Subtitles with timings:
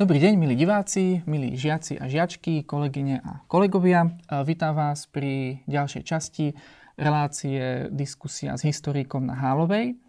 [0.00, 4.08] Dobrý deň, milí diváci, milí žiaci a žiačky, kolegyne a kolegovia.
[4.48, 6.56] Vítam vás pri ďalšej časti
[6.96, 10.00] relácie Diskusia s historikom na Hálovej.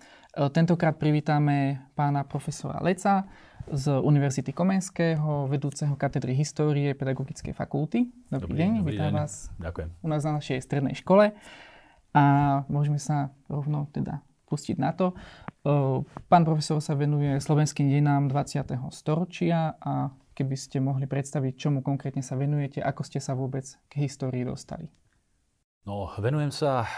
[0.56, 3.28] Tentokrát privítame pána profesora Leca
[3.68, 8.08] z Univerzity Komenského, vedúceho katedry histórie Pedagogickej fakulty.
[8.32, 9.20] Dobrý, dobrý deň, dobrý vítam deň.
[9.20, 9.90] vás Ďakujem.
[9.92, 11.36] u nás na našej strednej škole.
[12.16, 12.24] A
[12.72, 15.20] môžeme sa rovno teda pustiť na to.
[15.62, 18.66] Pán profesor sa venuje slovenským dejinám 20.
[18.90, 23.94] storočia a keby ste mohli predstaviť, čomu konkrétne sa venujete, ako ste sa vôbec k
[24.02, 24.90] histórii dostali.
[25.86, 26.90] No, venujem sa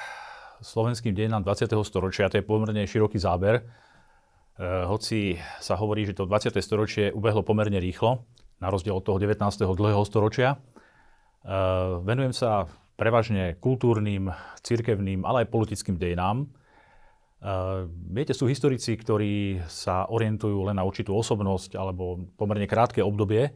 [0.63, 1.75] slovenským dejinám 20.
[1.83, 3.67] storočia, to je pomerne široký záber.
[4.63, 6.55] Hoci sa hovorí, že to 20.
[6.63, 8.23] storočie ubehlo pomerne rýchlo,
[8.63, 9.43] na rozdiel od toho 19.
[9.59, 10.55] dlhého storočia.
[10.55, 10.57] E,
[11.99, 14.31] venujem sa prevažne kultúrnym,
[14.63, 16.47] cirkevným, ale aj politickým dejinám.
[17.43, 23.51] Uh, viete, sú historici, ktorí sa orientujú len na určitú osobnosť alebo pomerne krátke obdobie.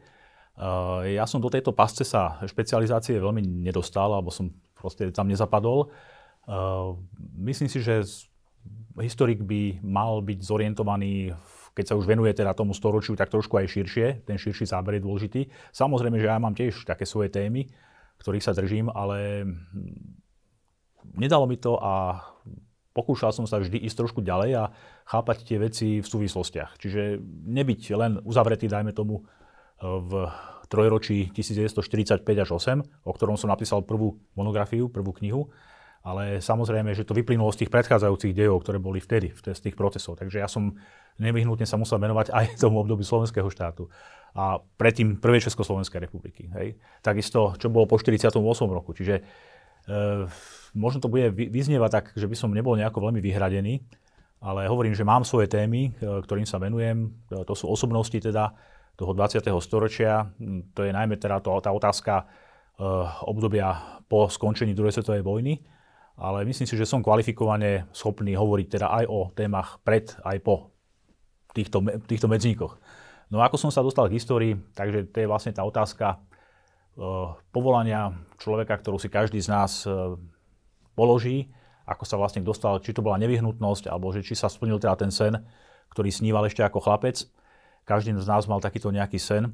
[0.60, 5.88] Uh, ja som do tejto pasce sa špecializácie veľmi nedostal, alebo som proste tam nezapadol.
[6.44, 7.00] Uh,
[7.40, 8.04] myslím si, že
[9.00, 11.32] historik by mal byť zorientovaný,
[11.72, 14.28] keď sa už venuje teda tomu storočiu, tak trošku aj širšie.
[14.28, 15.40] Ten širší záber je dôležitý.
[15.72, 17.64] Samozrejme, že ja mám tiež také svoje témy,
[18.20, 19.48] ktorých sa držím, ale
[21.16, 22.20] nedalo mi to a
[22.92, 24.64] pokúšal som sa vždy ísť trošku ďalej a
[25.06, 26.76] chápať tie veci v súvislostiach.
[26.80, 29.22] Čiže nebyť len uzavretý, dajme tomu, e,
[29.84, 30.12] v
[30.68, 35.48] trojročí 1945 až 8, o ktorom som napísal prvú monografiu, prvú knihu,
[36.04, 40.20] ale samozrejme, že to vyplynulo z tých predchádzajúcich dejov, ktoré boli vtedy, z tých procesov.
[40.20, 40.78] Takže ja som
[41.18, 43.90] nevyhnutne sa musel venovať aj tomu období slovenského štátu
[44.38, 46.46] a predtým prvej Československej republiky.
[46.54, 46.78] Hej.
[47.02, 48.38] Takisto, čo bolo po 48.
[48.70, 48.94] roku.
[48.94, 49.24] Čiže
[50.76, 53.80] možno to bude vyznievať tak, že by som nebol nejako veľmi vyhradený,
[54.38, 57.10] ale hovorím, že mám svoje témy, e, ktorým sa venujem.
[57.26, 58.54] E, to sú osobnosti teda
[58.94, 59.42] toho 20.
[59.58, 60.30] storočia.
[60.38, 62.26] Hm, to je najmä teda to, tá otázka
[63.26, 63.74] obdobia
[64.06, 65.58] po skončení druhej svetovej vojny.
[66.18, 70.70] Ale myslím si, že som kvalifikovane schopný hovoriť teda aj o témach pred, aj po
[71.54, 72.78] týchto, týchto medzníkoch.
[73.34, 76.22] No a ako som sa dostal k histórii, takže to je vlastne tá otázka
[77.54, 78.10] povolania
[78.42, 79.86] človeka, ktorú si každý z nás
[80.98, 81.46] položí,
[81.88, 85.14] ako sa vlastne dostal, či to bola nevyhnutnosť, alebo že či sa splnil teda ten
[85.14, 85.40] sen,
[85.94, 87.24] ktorý sníval ešte ako chlapec.
[87.88, 89.48] Každý z nás mal takýto nejaký sen.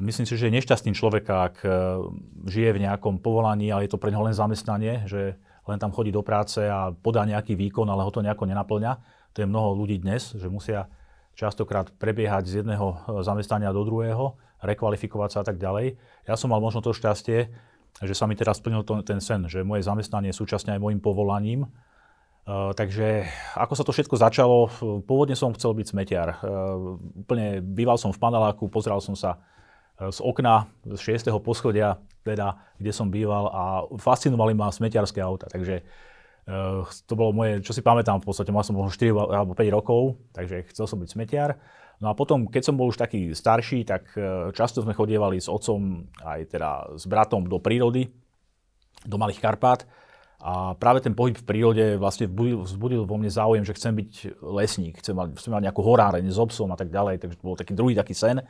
[0.00, 1.70] Myslím si, že je nešťastný človek, ak e,
[2.50, 6.10] žije v nejakom povolaní, ale je to pre neho len zamestnanie, že len tam chodí
[6.10, 8.92] do práce a podá nejaký výkon, ale ho to nejako nenaplňa.
[9.36, 10.90] To je mnoho ľudí dnes, že musia
[11.38, 15.96] častokrát prebiehať z jedného zamestnania do druhého, rekvalifikovať sa a tak ďalej.
[16.28, 17.48] Ja som mal možno to šťastie,
[18.00, 21.00] že sa mi teraz splnil to, ten sen, že moje zamestnanie je súčasne aj môjim
[21.02, 21.68] povolaním.
[22.48, 24.56] Uh, takže ako sa to všetko začalo,
[25.04, 26.28] pôvodne som chcel byť smetiar.
[26.40, 29.36] Uh, úplne býval som v paneláku, pozeral som sa
[30.00, 31.36] e, z okna z 6.
[31.44, 33.62] poschodia, teda, kde som býval a
[34.00, 35.48] fascinovali ma smetiarské auta.
[35.52, 35.84] Takže
[37.06, 40.18] to bolo moje, čo si pamätám, v podstate mal som možno 4 alebo 5 rokov,
[40.34, 41.54] takže chcel som byť smetiar.
[42.00, 45.52] No a potom, keď som bol už taký starší, tak e, často sme chodievali s
[45.52, 48.08] otcom aj teda s bratom do prírody,
[49.04, 49.84] do Malých Karpát.
[50.40, 52.24] A práve ten pohyb v prírode vlastne
[52.64, 56.40] vzbudil vo mne záujem, že chcem byť lesník, chcem mať, chcem mať nejakú horáreň s
[56.40, 57.20] obsom a tak ďalej.
[57.20, 58.40] Takže to bol taký druhý taký sen.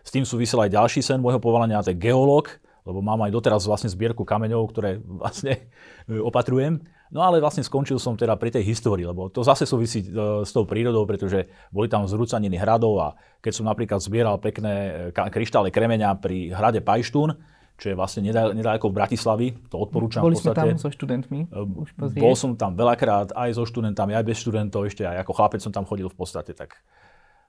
[0.00, 3.64] S tým súvisel aj ďalší sen môjho povolania, to je geológ, lebo mám aj doteraz
[3.64, 5.72] vlastne zbierku kameňov, ktoré vlastne
[6.04, 6.84] e, opatrujem.
[7.08, 10.52] No ale vlastne skončil som teda pri tej histórii, lebo to zase súvisí e, s
[10.52, 13.08] tou prírodou, pretože boli tam zrúcaniny hradov a
[13.40, 17.32] keď som napríklad zbieral pekné e, kryštále kremeňa pri hrade Pajštún,
[17.74, 20.62] čo je vlastne nedaleko v Bratislavi, to odporúčam Boli v podstate.
[20.62, 24.86] sme tam so študentmi už Bol som tam veľakrát, aj so študentami, aj bez študentov,
[24.86, 26.78] ešte aj ako chlapec som tam chodil v podstate, tak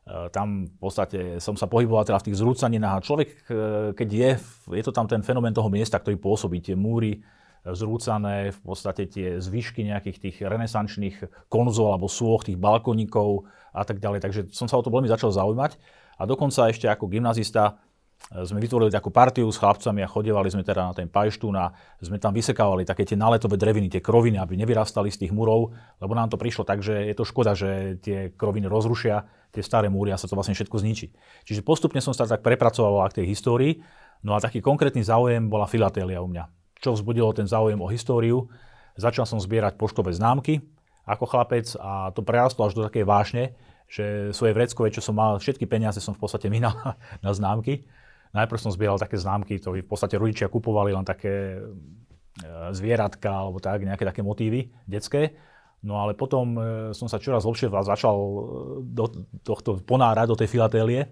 [0.06, 3.30] tam v podstate som sa pohyboval teda v tých zrúcaninách a človek,
[3.98, 4.30] keď je,
[4.78, 7.26] je to tam ten fenomén toho miesta, ktorý pôsobí, tie múry,
[7.66, 13.98] zrúcané v podstate tie zvyšky nejakých tých renesančných konzol alebo sôch, tých balkoníkov a tak
[13.98, 14.22] ďalej.
[14.22, 15.74] Takže som sa o to veľmi začal zaujímať
[16.22, 17.82] a dokonca ešte ako gymnazista
[18.26, 21.70] sme vytvorili takú partiu s chlapcami a chodievali sme teda na ten pajštún a
[22.02, 26.18] sme tam vysekávali také tie naletové dreviny, tie kroviny, aby nevyrastali z tých murov, lebo
[26.18, 30.10] nám to prišlo tak, že je to škoda, že tie kroviny rozrušia tie staré múry
[30.10, 31.08] a sa to vlastne všetko zničí.
[31.46, 33.80] Čiže postupne som sa tak prepracoval k tej histórii,
[34.26, 38.46] no a taký konkrétny záujem bola filatélia u mňa čo vzbudilo ten záujem o históriu.
[38.94, 40.64] Začal som zbierať poštové známky
[41.10, 43.44] ako chlapec a to prerastlo až do takej vášne,
[43.90, 46.74] že svoje vreckové, čo som mal, všetky peniaze som v podstate minal
[47.26, 47.90] na známky.
[48.36, 51.60] Najprv som zbieral také známky, to v podstate rodičia kupovali len také e,
[52.76, 55.40] zvieratka alebo tak, nejaké také motívy detské.
[55.80, 56.62] No ale potom e,
[56.92, 58.40] som sa čoraz lepšie začal e,
[58.92, 59.06] do
[59.40, 61.08] tohto ponárať do tej filatélie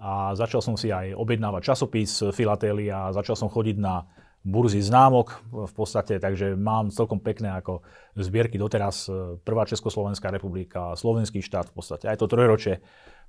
[0.00, 4.08] a začal som si aj objednávať časopis Filatélia, začal som chodiť na
[4.42, 5.40] burzy známok
[5.70, 7.80] v podstate, takže mám celkom pekné ako
[8.18, 9.06] zbierky doteraz.
[9.46, 12.82] Prvá Československá republika, Slovenský štát v podstate, aj to trojročie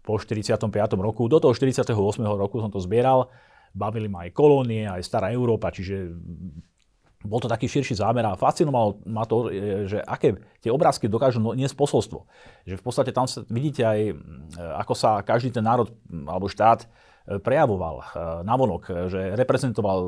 [0.05, 0.69] po 45.
[1.01, 1.25] roku.
[1.25, 1.97] Do toho 48.
[2.21, 3.33] roku som to zbieral.
[3.75, 6.13] Bavili ma aj kolónie, aj stará Európa, čiže
[7.25, 11.41] bol to taký širší zámer a fascinovalo ma to, e, že aké tie obrázky dokážu
[11.41, 12.23] no, niesť posolstvo.
[12.69, 14.15] Že v podstate tam sa, vidíte aj, e,
[14.79, 15.89] ako sa každý ten národ
[16.29, 16.87] alebo štát e,
[17.41, 18.05] prejavoval
[18.45, 19.99] navonok, že reprezentoval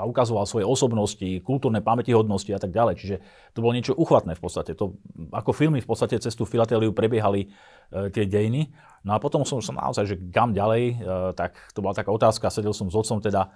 [0.00, 2.94] a ukazoval svoje osobnosti, kultúrne pamätihodnosti a tak ďalej.
[2.96, 3.16] Čiže
[3.52, 4.72] to bolo niečo uchvatné v podstate.
[4.80, 4.96] To,
[5.36, 7.52] ako filmy v podstate cez tú Filatéliu prebiehali
[7.90, 8.72] tie dejiny.
[9.06, 10.98] No a potom som, som naozaj, že kam ďalej,
[11.38, 13.50] tak to bola taká otázka, sedel som s otcom teda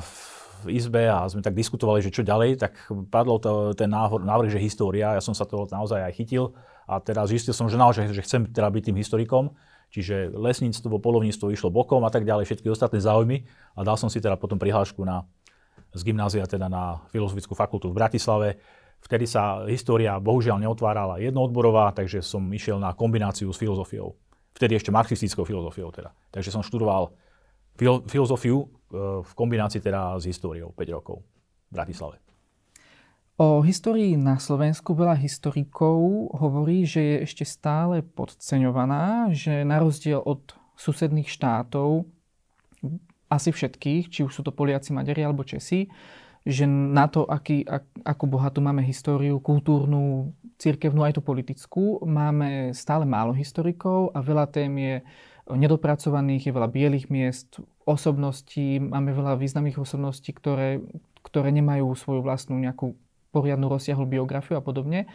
[0.00, 2.72] v v izbe a sme tak diskutovali, že čo ďalej, tak
[3.12, 5.12] padlo to, ten návrh, že história.
[5.12, 6.56] Ja som sa toho naozaj aj chytil
[6.88, 9.52] a teraz zistil som, že naozaj že chcem teda byť tým historikom.
[9.92, 13.46] Čiže lesníctvo, polovníctvo išlo bokom a tak ďalej, všetky ostatné záujmy.
[13.78, 15.28] A dal som si teda potom prihlášku na,
[15.94, 18.58] z gymnázia teda na Filozofickú fakultu v Bratislave.
[19.06, 24.18] Vtedy sa história bohužiaľ neotvárala jednoodborová, takže som išiel na kombináciu s filozofiou.
[24.50, 26.10] Vtedy ešte marxistickou filozofiou teda.
[26.34, 27.14] Takže som študoval
[28.10, 28.66] filozofiu e,
[29.22, 31.22] v kombinácii teda s históriou 5 rokov
[31.70, 32.18] v Bratislave.
[33.36, 40.18] O histórii na Slovensku veľa historikov hovorí, že je ešte stále podceňovaná, že na rozdiel
[40.24, 42.08] od susedných štátov,
[43.28, 45.90] asi všetkých, či už sú to Poliaci, Maďari alebo Česi,
[46.46, 50.30] že na to, aký, ak, akú bohatú máme históriu, kultúrnu,
[50.62, 54.94] cirkevnú aj tú politickú, máme stále málo historikov a veľa tém je
[55.50, 60.82] nedopracovaných, je veľa bielých miest, osobností, máme veľa významných osobností, ktoré,
[61.26, 62.94] ktoré nemajú svoju vlastnú nejakú
[63.34, 65.10] poriadnu rozsiahlu biografiu a podobne.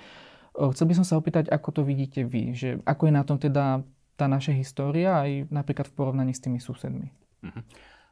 [0.51, 3.87] Chcel by som sa opýtať, ako to vidíte vy, že ako je na tom teda
[4.19, 7.09] tá naša história aj napríklad v porovnaní s tými susedmi.
[7.41, 7.63] Uh-huh.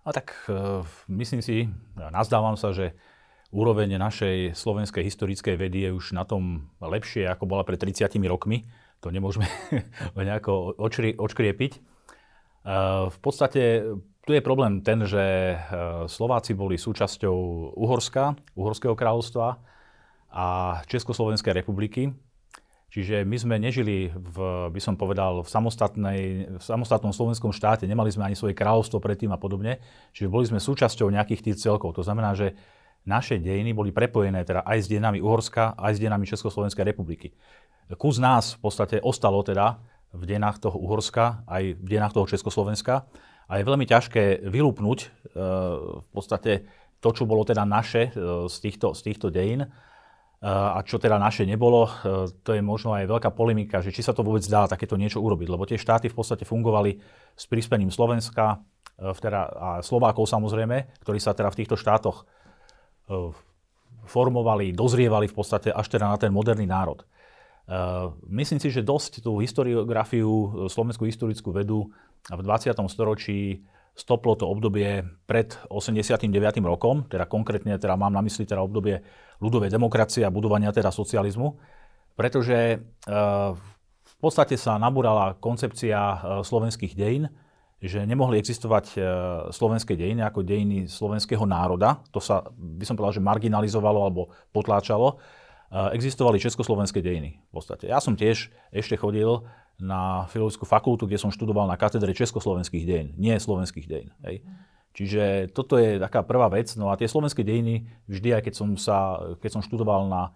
[0.06, 0.82] A tak uh,
[1.12, 2.96] myslím si, nazdávam sa, že
[3.50, 8.66] úroveň našej slovenskej historickej vedy je už na tom lepšie, ako bola pred 30 rokmi.
[9.02, 9.48] To nemôžeme
[10.18, 11.72] nejako očri, očkriepiť.
[13.10, 13.96] V podstate
[14.28, 15.56] tu je problém ten, že
[16.06, 17.38] Slováci boli súčasťou
[17.74, 19.58] Uhorska, Uhorského kráľovstva
[20.30, 20.48] a
[20.86, 22.14] Československej republiky.
[22.90, 24.38] Čiže my sme nežili, v,
[24.74, 26.22] by som povedal, v, samostatnej,
[26.58, 29.78] v samostatnom slovenskom štáte, nemali sme ani svoje kráľovstvo predtým a podobne,
[30.10, 31.94] čiže boli sme súčasťou nejakých tých celkov.
[32.02, 32.58] To znamená, že
[33.06, 37.30] naše dejiny boli prepojené teda aj s dejinami Uhorska, aj s dejinami Československej republiky.
[37.94, 39.82] Kus nás v podstate ostalo teda
[40.14, 43.06] v denách toho Uhorska, aj v denách toho Československa.
[43.50, 45.08] A je veľmi ťažké vylúpnuť e,
[46.02, 46.70] v podstate
[47.02, 49.66] to, čo bolo teda naše e, z týchto, z týchto dejín
[50.40, 51.92] a čo teda naše nebolo.
[52.32, 55.48] To je možno aj veľká polemika, že či sa to vôbec dá takéto niečo urobiť,
[55.52, 56.96] lebo tie štáty v podstate fungovali
[57.36, 58.64] s príspením Slovenska
[58.96, 62.24] teda, a Slovákov samozrejme, ktorí sa teda v týchto štátoch
[64.08, 67.04] formovali, dozrievali v podstate až teda na ten moderný národ.
[68.26, 71.92] Myslím si, že dosť tú historiografiu, slovenskú historickú vedu
[72.32, 72.74] v 20.
[72.90, 73.62] storočí
[73.94, 76.32] stoplo to obdobie pred 89.
[76.64, 79.04] rokom, teda konkrétne teda mám na mysli teda obdobie
[79.40, 81.56] ľudovej demokracie a budovania teda socializmu,
[82.16, 82.80] pretože eh,
[84.10, 85.98] v podstate sa nabúrala koncepcia
[86.44, 87.32] slovenských dejín,
[87.80, 89.00] že nemohli existovať
[89.56, 92.04] slovenské dejiny ako dejiny slovenského národa.
[92.12, 95.16] To sa, by som povedal, že marginalizovalo alebo potláčalo
[95.72, 97.88] existovali československé dejiny v podstate.
[97.88, 99.48] Ja som tiež ešte chodil
[99.80, 104.12] na filozofickú fakultu, kde som študoval na katedre československých dejín, nie slovenských dejín.
[104.28, 104.44] Hej.
[104.94, 106.74] Čiže toto je taká prvá vec.
[106.76, 110.34] No a tie slovenské dejiny, vždy aj keď som, sa, keď som študoval na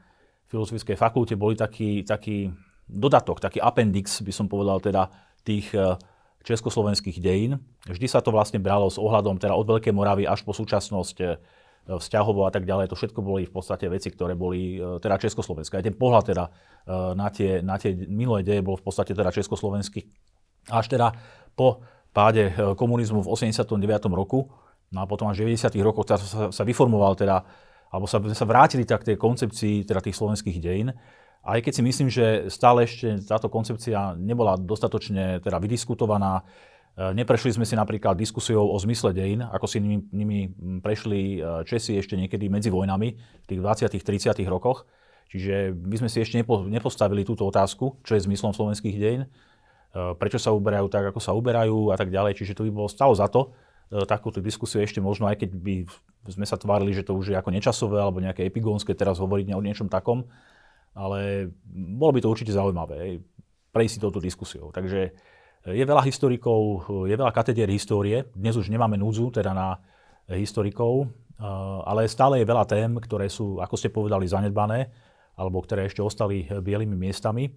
[0.47, 2.53] filozofickej fakulte, boli taký, taký
[2.85, 5.09] dodatok, taký appendix, by som povedal teda,
[5.43, 5.97] tých e,
[6.47, 7.59] československých dejín.
[7.89, 11.25] Vždy sa to vlastne bralo s ohľadom teda od Veľkej Moravy až po súčasnosť e,
[11.83, 12.93] vzťahovo a tak ďalej.
[12.93, 15.81] To všetko boli v podstate veci, ktoré boli e, teda Československé.
[15.81, 16.45] Aj ten pohľad teda
[17.15, 20.03] na tie, na tie minulé deje bol v podstate teda československý.
[20.67, 21.15] Až teda
[21.55, 21.79] po
[22.13, 23.73] páde komunizmu v 89.
[24.13, 24.47] roku,
[24.93, 25.73] no a potom až v 90.
[25.81, 27.41] rokoch sa, sa, sa vyformoval teda,
[27.89, 30.93] alebo sa, sa vrátili tak tej koncepcii teda tých slovenských dejín.
[31.43, 36.45] Aj keď si myslím, že stále ešte táto koncepcia nebola dostatočne teda vydiskutovaná,
[36.93, 40.39] Eh, neprešli sme si napríklad diskusiou o zmysle dejín, ako si nimi, nimi
[40.77, 44.85] prešli eh, Česi ešte niekedy medzi vojnami v tých 20 30 rokoch.
[45.33, 49.25] Čiže my sme si ešte nepo, nepostavili túto otázku, čo je zmyslom slovenských dejín,
[49.93, 52.41] prečo sa uberajú tak, ako sa uberajú a tak ďalej.
[52.41, 53.53] Čiže to by bolo stalo za to
[54.09, 55.85] takúto diskusiu ešte možno, aj keď by
[56.25, 59.61] sme sa tvárili, že to už je ako nečasové alebo nejaké epigónske teraz hovoriť o
[59.61, 60.25] niečom takom,
[60.97, 63.21] ale bolo by to určite zaujímavé,
[63.69, 64.73] prejsť si touto diskusiou.
[64.73, 65.13] Takže
[65.63, 68.27] Je veľa historikov, je veľa katedier histórie.
[68.35, 69.79] Dnes už nemáme núdzu teda na
[70.27, 71.07] historikov,
[71.87, 74.91] ale stále je veľa tém, ktoré sú, ako ste povedali, zanedbané
[75.39, 77.47] alebo ktoré ešte ostali bielými miestami.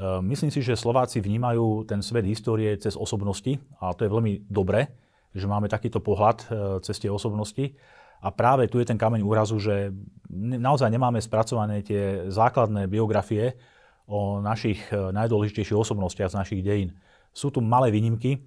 [0.00, 4.88] Myslím si, že Slováci vnímajú ten svet histórie cez osobnosti a to je veľmi dobré,
[5.36, 6.48] že máme takýto pohľad
[6.80, 7.76] cez tie osobnosti.
[8.22, 9.90] A práve tu je ten kameň úrazu, že
[10.32, 13.58] naozaj nemáme spracované tie základné biografie
[14.06, 16.94] o našich najdôležitejších osobnostiach z našich dejín.
[17.34, 18.42] Sú tu malé výnimky,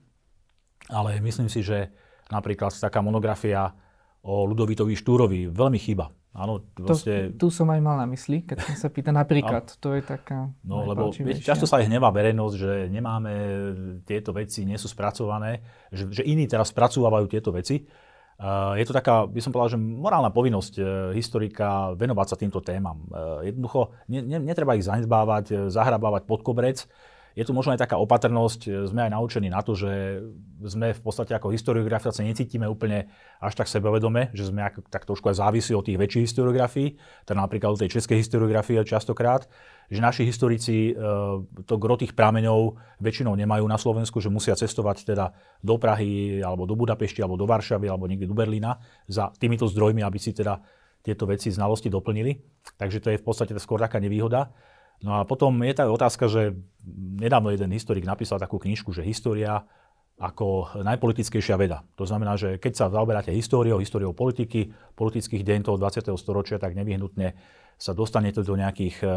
[0.87, 1.91] ale myslím si, že
[2.31, 3.75] napríklad taká monografia
[4.25, 6.09] o Ludovitovi Štúrovi veľmi chýba.
[6.35, 7.31] Áno, vlastne...
[7.31, 9.75] to, tu som aj mal na mysli, keď som sa pýta napríklad, a...
[9.79, 13.31] to je taká No lebo viete, často sa aj hnevá verejnosť, že nemáme
[14.03, 15.63] tieto veci, nie sú spracované,
[15.95, 17.87] že, že iní teraz spracovávajú tieto veci.
[18.35, 22.59] Uh, je to taká, by som povedal, že morálna povinnosť uh, historika venovať sa týmto
[22.59, 23.07] témam.
[23.07, 26.83] Uh, jednoducho, ne, ne, netreba ich zanedbávať, zahrabávať pod kobrec
[27.35, 30.23] je tu možno aj taká opatrnosť, e, sme aj naučení na to, že
[30.63, 33.11] sme v podstate ako historiografia sa necítime úplne
[33.43, 36.95] až tak sebavedome, že sme ako, tak trošku aj závisí od tých väčších historiografií,
[37.27, 39.51] teda napríklad od tej českej historiografie častokrát,
[39.91, 41.03] že naši historici e,
[41.67, 46.63] to gro tých prámeňov väčšinou nemajú na Slovensku, že musia cestovať teda do Prahy, alebo
[46.63, 48.79] do Budapešti, alebo do Varšavy, alebo niekde do Berlína
[49.11, 50.63] za týmito zdrojmi, aby si teda
[51.05, 52.33] tieto veci znalosti doplnili.
[52.81, 54.49] Takže to je v podstate skôr taká nevýhoda.
[55.03, 56.55] No a potom je tá otázka, že
[57.19, 59.65] nedávno jeden historik napísal takú knižku, že história
[60.15, 61.83] ako najpolitickejšia veda.
[61.99, 66.07] To znamená, že keď sa zaoberáte históriou, históriou politiky, politických deň toho 20.
[66.15, 67.35] storočia, tak nevyhnutne
[67.75, 69.07] sa dostanete do nejakých e,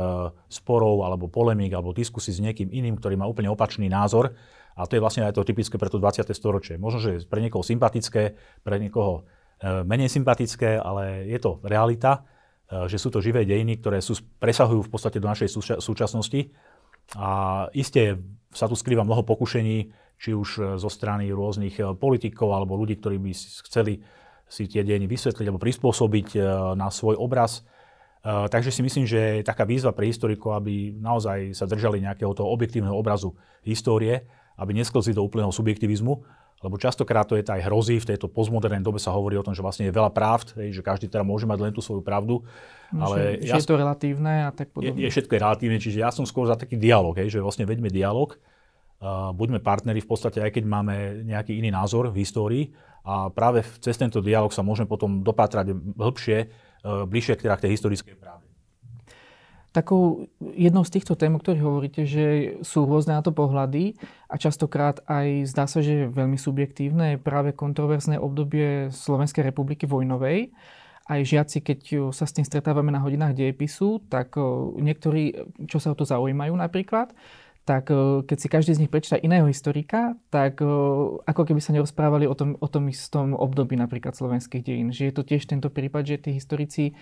[0.51, 4.35] sporov alebo polemík alebo diskusí s niekým iným, ktorý má úplne opačný názor.
[4.75, 6.27] A to je vlastne aj to typické pre to 20.
[6.35, 6.75] storočie.
[6.75, 8.35] Možno, že pre niekoho sympatické,
[8.67, 9.23] pre niekoho
[9.63, 12.27] e, menej sympatické, ale je to realita.
[12.69, 16.53] Eh, že sú to živé dejiny, ktoré sú, presahujú v podstate do našej súčasnosti.
[17.17, 17.29] A
[17.73, 18.21] iste
[18.53, 19.89] sa tu skrýva mnoho pokušení,
[20.21, 23.33] či už eh, zo strany rôznych eh, politikov alebo ľudí, ktorí by
[23.65, 24.05] chceli
[24.49, 26.41] si tie dejiny vysvetliť alebo prispôsobiť
[26.73, 27.69] na svoj obraz.
[28.25, 32.49] Takže si myslím, že je taká výzva pre historikov, aby naozaj sa držali nejakého toho
[32.49, 34.25] objektívneho obrazu histórie,
[34.57, 36.25] aby nesklzli do úplného subjektivizmu,
[36.59, 39.63] lebo častokrát to je aj hrozí, v tejto postmodernej dobe sa hovorí o tom, že
[39.63, 42.43] vlastne je veľa pravd, že každý teda môže mať len tú svoju pravdu.
[42.91, 44.99] No, ale že, ja, je to relatívne a tak podobne.
[44.99, 47.63] Je, je všetko je relatívne, čiže ja som skôr za taký dialog, hej, že vlastne
[47.63, 52.75] veďme dialog, uh, buďme partneri v podstate, aj keď máme nejaký iný názor v histórii
[53.07, 57.71] a práve cez tento dialog sa môžeme potom dopátrať hĺbšie, uh, bližšie k, teda, k
[57.71, 58.48] tej historickej pravde.
[59.69, 64.41] Takou jednou z týchto tém, o ktorých hovoríte, že sú rôzne na to pohľady a
[64.41, 70.57] častokrát aj zdá sa, že veľmi subjektívne, je práve kontroverzné obdobie Slovenskej republiky vojnovej.
[71.09, 74.37] Aj žiaci, keď sa s tým stretávame na hodinách dejepisu, tak
[74.77, 77.13] niektorí, čo sa o to zaujímajú napríklad,
[77.69, 77.93] tak
[78.25, 80.65] keď si každý z nich prečíta iného historika, tak
[81.29, 84.89] ako keby sa nerozprávali o tom, o tom istom období napríklad slovenských dejín.
[84.89, 86.97] Že je to tiež tento prípad, že tí historici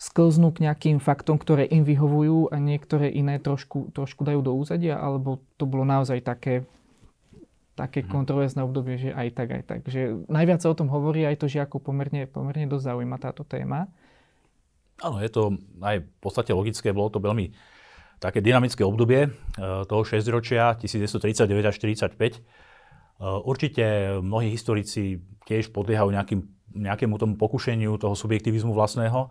[0.00, 4.96] sklznú k nejakým faktom, ktoré im vyhovujú a niektoré iné trošku, trošku dajú do úzadia,
[4.96, 6.64] alebo to bolo naozaj také,
[7.76, 8.08] také mhm.
[8.08, 9.80] kontroverzné obdobie, že aj tak, aj tak.
[9.84, 13.44] Že najviac sa o tom hovorí aj to, že ako pomerne, pomerne dosť zaujíma táto
[13.44, 13.92] téma.
[15.04, 17.52] Áno, je to aj v podstate logické, bolo to veľmi
[18.20, 19.32] také dynamické obdobie eh,
[19.84, 22.16] toho 6 ročia 1939 až 45.
[22.16, 22.40] Eh,
[23.20, 26.40] určite mnohí historici tiež podliehajú nejakým,
[26.72, 29.28] nejakému tomu pokušeniu toho subjektivizmu vlastného,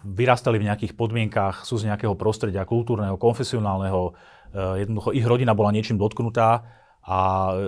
[0.00, 4.16] vyrastali v nejakých podmienkách, sú z nejakého prostredia kultúrneho, konfesionálneho,
[4.56, 6.64] eh, jednoducho ich rodina bola niečím dotknutá
[7.04, 7.18] a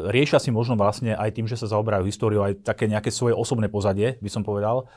[0.09, 3.69] riešia si možno vlastne aj tým, že sa zaoberajú históriou, aj také nejaké svoje osobné
[3.69, 4.89] pozadie, by som povedal.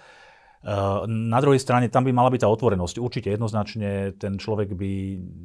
[0.59, 2.95] Eh, na druhej strane tam by mala byť tá otvorenosť.
[3.03, 4.91] Určite jednoznačne ten človek by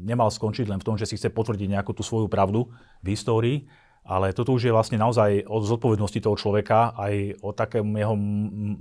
[0.06, 2.70] nemal skončiť len v tom, že si chce potvrdiť nejakú tú svoju pravdu
[3.02, 3.66] v histórii,
[4.06, 8.14] ale toto už je vlastne naozaj od zodpovednosti toho človeka aj o takém jeho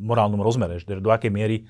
[0.05, 1.65] morálnom rozmere, že do akej miery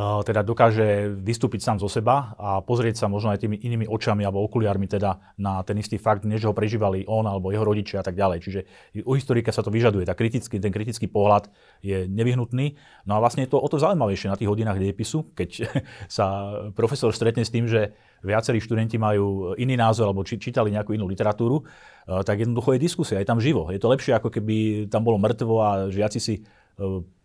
[0.00, 4.40] teda dokáže vystúpiť sám zo seba a pozrieť sa možno aj tými inými očami alebo
[4.40, 8.16] okuliármi teda na ten istý fakt, než ho prežívali on alebo jeho rodičia a tak
[8.16, 8.38] ďalej.
[8.40, 8.60] Čiže
[9.04, 11.52] u historika sa to vyžaduje, tá kritický, ten kritický pohľad
[11.84, 12.72] je nevyhnutný.
[13.04, 15.68] No a vlastne je to o to zaujímavejšie na tých hodinách dejepisu, keď
[16.16, 17.92] sa profesor stretne s tým, že
[18.24, 21.68] viacerí študenti majú iný názor alebo či, čítali nejakú inú literatúru,
[22.06, 23.68] tak jednoducho je diskusia, je tam živo.
[23.68, 26.34] Je to lepšie, ako keby tam bolo mŕtvo a žiaci si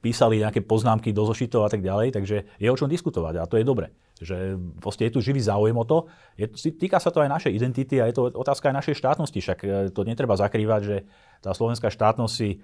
[0.04, 3.58] písali nejaké poznámky do zošitov a tak ďalej, takže je o čom diskutovať a to
[3.58, 3.92] je dobre.
[4.18, 6.10] Že je tu živý záujem o to.
[6.38, 9.60] Je, týka sa to aj našej identity a je to otázka aj našej štátnosti, však
[9.64, 10.98] e, to netreba zakrývať, že
[11.42, 12.58] tá slovenská štátnosť si e,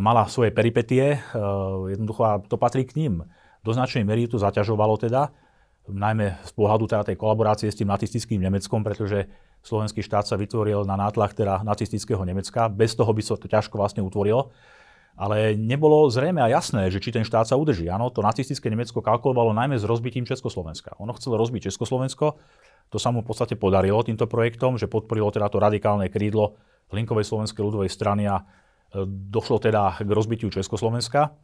[0.00, 1.20] mala svoje peripetie,
[1.92, 3.26] jednoducho a to patrí k ním.
[3.66, 5.34] Do značnej miery to zaťažovalo teda
[5.88, 9.24] najmä z pohľadu teda tej kolaborácie s tým nacistickým Nemeckom, pretože
[9.64, 12.68] slovenský štát sa vytvoril na nátlak teda nacistického Nemecka.
[12.68, 14.52] Bez toho by sa to ťažko vlastne utvorilo.
[15.18, 17.90] Ale nebolo zrejme a jasné, že či ten štát sa udrží.
[17.90, 20.94] Áno, to nacistické Nemecko kalkulovalo najmä s rozbitím Československa.
[21.02, 22.38] Ono chcelo rozbiť Československo,
[22.88, 26.56] to sa mu v podstate podarilo týmto projektom, že podporilo teda to radikálne krídlo
[26.88, 28.44] Linkovej slovenskej ľudovej strany a e,
[29.04, 31.36] došlo teda k rozbitiu Československa.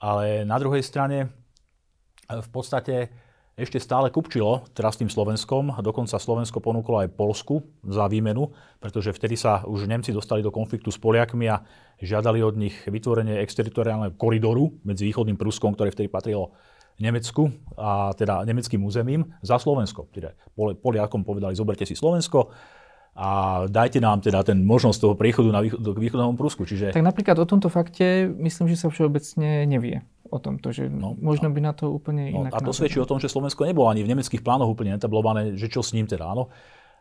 [0.00, 1.28] Ale na druhej strane e,
[2.40, 3.12] v podstate
[3.58, 5.82] ešte stále kupčilo teraz tým Slovenskom.
[5.82, 10.94] Dokonca Slovensko ponúklo aj Polsku za výmenu, pretože vtedy sa už Nemci dostali do konfliktu
[10.94, 11.66] s Poliakmi a
[11.98, 16.54] žiadali od nich vytvorenie exteritoriálneho koridoru medzi východným Pruskom, ktoré vtedy patrilo
[17.02, 20.06] Nemecku a teda nemeckým územím za Slovensko.
[20.14, 22.54] Teda Poliakom povedali, zoberte si Slovensko,
[23.18, 23.28] a
[23.66, 26.62] dajte nám teda ten možnosť toho priechodu na východ, k východnému Prusku.
[26.62, 26.94] Čiže...
[26.94, 31.50] Tak napríklad o tomto fakte myslím, že sa všeobecne nevie o tomto, že no, možno
[31.50, 32.54] by na to úplne no, inak.
[32.54, 35.66] A to svedčí o tom, že Slovensko nebolo ani v nemeckých plánoch úplne etablované, že
[35.66, 36.46] čo s ním teda, áno.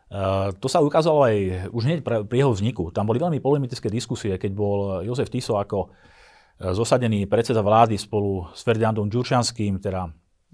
[0.08, 2.90] Uh, to sa ukázalo aj už hneď pri jeho vzniku.
[2.90, 8.48] Tam boli veľmi polemické diskusie, keď bol Jozef Tiso ako e, zosadený predseda vlády spolu
[8.56, 10.08] s Ferdinandom Ďurčanským, teda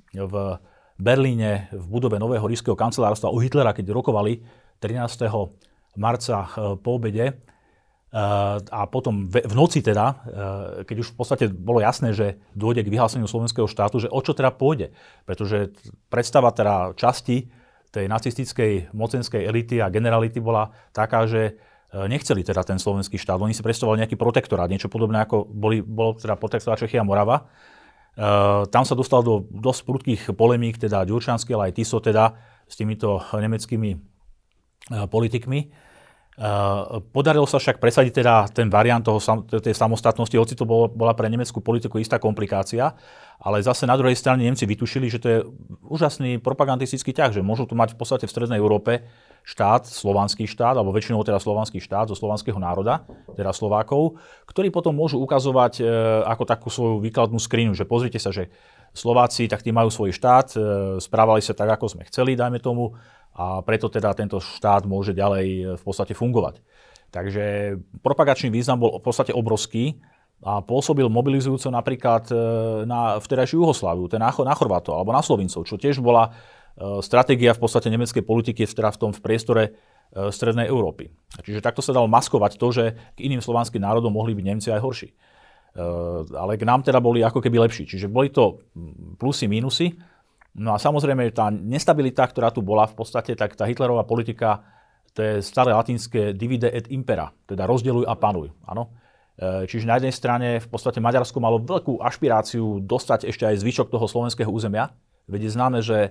[0.09, 0.57] v
[0.97, 4.41] Berlíne v budove nového ríšského kancelárstva u Hitlera, keď rokovali
[4.79, 5.29] 13.
[5.97, 6.47] marca e,
[6.79, 7.43] po obede,
[8.69, 10.15] a potom v noci teda, e,
[10.85, 14.37] keď už v podstate bolo jasné, že dôjde k vyhláseniu slovenského štátu, že o čo
[14.37, 14.93] teda pôjde.
[15.25, 15.73] Pretože
[16.13, 17.49] predstava teda časti
[17.89, 21.57] tej nacistickej mocenskej elity a generality bola taká, že
[21.89, 23.41] e, nechceli teda ten slovenský štát.
[23.41, 27.49] Oni si predstavovali nejaký protektorát, niečo podobné ako boli, bolo teda protektorát Čechy a Morava.
[28.13, 32.37] Uh, tam sa dostal do dosť prudkých polemík, teda Ďurčanský, ale aj Tiso teda
[32.69, 34.12] s týmito nemeckými
[34.89, 35.71] politikmi.
[36.33, 39.21] Eh, podarilo sa však presadiť teda ten variant toho,
[39.61, 42.89] tej samostatnosti, hoci to bola pre nemeckú politiku istá komplikácia,
[43.37, 45.39] ale zase na druhej strane Nemci vytušili, že to je
[45.85, 49.05] úžasný propagandistický ťah, že môžu tu mať v podstate v Strednej Európe
[49.45, 53.05] štát, slovanský štát, alebo väčšinou teda slovanský štát zo slovanského národa,
[53.37, 54.17] teda Slovákov,
[54.49, 55.85] ktorí potom môžu ukazovať e,
[56.25, 58.49] ako takú svoju výkladnú skrinu, že pozrite sa, že
[58.95, 60.57] Slováci, tak tí majú svoj štát, e,
[61.03, 62.95] správali sa tak, ako sme chceli, dajme tomu,
[63.33, 66.61] a preto teda tento štát môže ďalej e, v podstate fungovať.
[67.13, 70.01] Takže propagačný význam bol v podstate obrovský
[70.45, 72.35] a pôsobil mobilizujúco napríklad e,
[72.85, 77.61] na vtedajšiu Jugosláviu, teda na Chorvátov alebo na Slovincov, čo tiež bola e, stratégia v
[77.65, 79.63] podstate nemeckej politiky teda v tom v priestore
[80.13, 81.09] Strednej Európy.
[81.41, 84.81] Čiže takto sa dalo maskovať to, že k iným slovanským národom mohli byť Nemci aj
[84.85, 85.09] horší.
[86.37, 87.89] Ale k nám teda boli ako keby lepší.
[87.89, 88.61] Čiže boli to
[89.17, 89.89] plusy, mínusy.
[90.53, 94.61] No a samozrejme, tá nestabilita, ktorá tu bola v podstate, tak tá Hitlerová politika,
[95.17, 98.53] to je staré latinské divide et impera, teda rozdeľuj a panuj.
[98.69, 98.93] Áno?
[99.33, 103.89] E, čiže na jednej strane v podstate Maďarsko malo veľkú ašpiráciu dostať ešte aj zvyšok
[103.89, 104.93] toho slovenského územia.
[105.25, 106.09] Veď je známe, že e,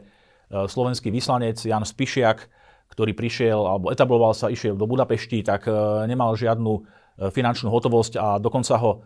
[0.51, 2.51] slovenský vyslanec Jan Spišiak,
[2.91, 5.75] ktorý prišiel alebo etabloval sa, išiel do Budapešti, tak e,
[6.11, 9.05] nemal žiadnu finančnú hotovosť a dokonca ho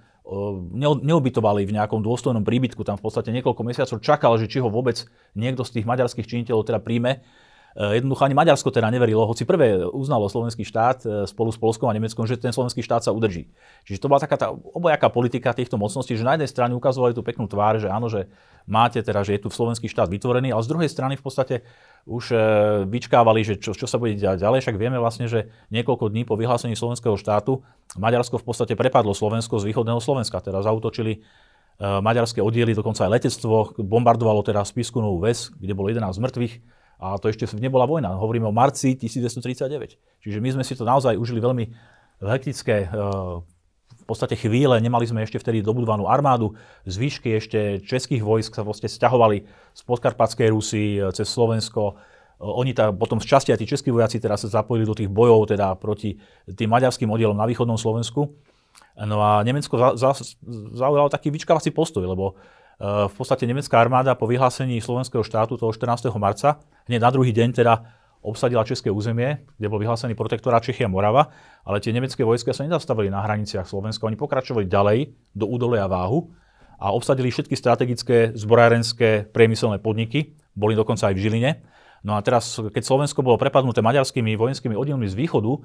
[1.06, 5.06] neubytovali v nejakom dôstojnom príbytku, tam v podstate niekoľko mesiacov čakal, že či ho vôbec
[5.38, 7.22] niekto z tých maďarských činiteľov teda príjme.
[7.76, 11.92] E, jednoducho ani Maďarsko teda neverilo, hoci prvé uznalo slovenský štát e, spolu s Polskom
[11.92, 13.52] a Nemeckom, že ten slovenský štát sa udrží.
[13.84, 17.20] Čiže to bola taká tá obojaká politika týchto mocností, že na jednej strane ukazovali tú
[17.20, 18.32] peknú tvár, že áno, že
[18.64, 21.54] máte teda, že je tu slovenský štát vytvorený, ale z druhej strany v podstate
[22.08, 22.36] už e,
[22.88, 24.64] vyčkávali, že čo, čo sa bude diať ďalej.
[24.64, 27.60] Však vieme vlastne, že niekoľko dní po vyhlásení slovenského štátu
[28.00, 30.40] Maďarsko v podstate prepadlo Slovensko z východného Slovenska.
[30.40, 31.20] Teda zautočili
[31.76, 36.54] maďarské oddiely, dokonca aj letectvo, bombardovalo teda Spisku Novú Ves, kde bolo 11 mŕtvych.
[36.96, 38.16] A to ešte nebola vojna.
[38.16, 40.00] Hovoríme o marci 1939.
[40.24, 41.64] Čiže my sme si to naozaj užili veľmi
[42.24, 42.98] hektické e,
[43.84, 46.56] v podstate chvíle, nemali sme ešte vtedy dobudovanú armádu,
[46.88, 49.44] zvyšky ešte českých vojsk sa vlastne stiahovali
[49.76, 51.92] z podkarpatskej Rusy e, cez Slovensko.
[51.92, 51.94] E,
[52.40, 55.52] oni tá, potom z časti aj tí českí vojaci teraz sa zapojili do tých bojov
[55.52, 56.16] teda proti
[56.48, 58.32] tým maďarským oddielom na východnom Slovensku.
[58.96, 60.16] No a Nemecko za, za,
[60.72, 62.40] zaujalo taký vyčkávací postoj, lebo
[62.82, 66.12] v podstate nemecká armáda po vyhlásení slovenského štátu toho 14.
[66.20, 67.80] marca, hneď na druhý deň teda
[68.26, 71.30] obsadila české územie, kde bol vyhlásený protektorát Čechia Morava,
[71.62, 74.98] ale tie nemecké vojska sa nezastavili na hraniciach Slovenska, oni pokračovali ďalej
[75.32, 76.34] do údolia Váhu
[76.76, 81.50] a obsadili všetky strategické zbrojárenské priemyselné podniky, boli dokonca aj v Žiline.
[82.04, 85.60] No a teraz, keď Slovensko bolo prepadnuté maďarskými vojenskými oddielmi z východu, eh,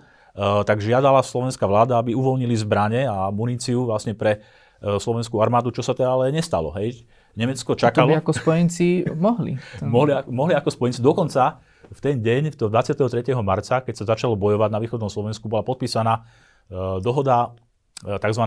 [0.63, 4.45] tak žiadala slovenská vláda, aby uvoľnili zbrane a muníciu vlastne pre
[4.81, 6.73] slovenskú armádu, čo sa teda ale nestalo.
[6.73, 7.05] Hej.
[7.37, 8.11] Nemecko čakalo...
[8.11, 9.53] To by ako spojenci mohli.
[9.85, 10.11] mohli.
[10.27, 10.99] Mohli ako spojenci.
[10.99, 13.35] Dokonca v ten deň, to 23.
[13.43, 16.21] marca, keď sa začalo bojovať na východnom Slovensku, bola podpísaná e,
[17.03, 17.51] dohoda,
[18.03, 18.43] e, tzv.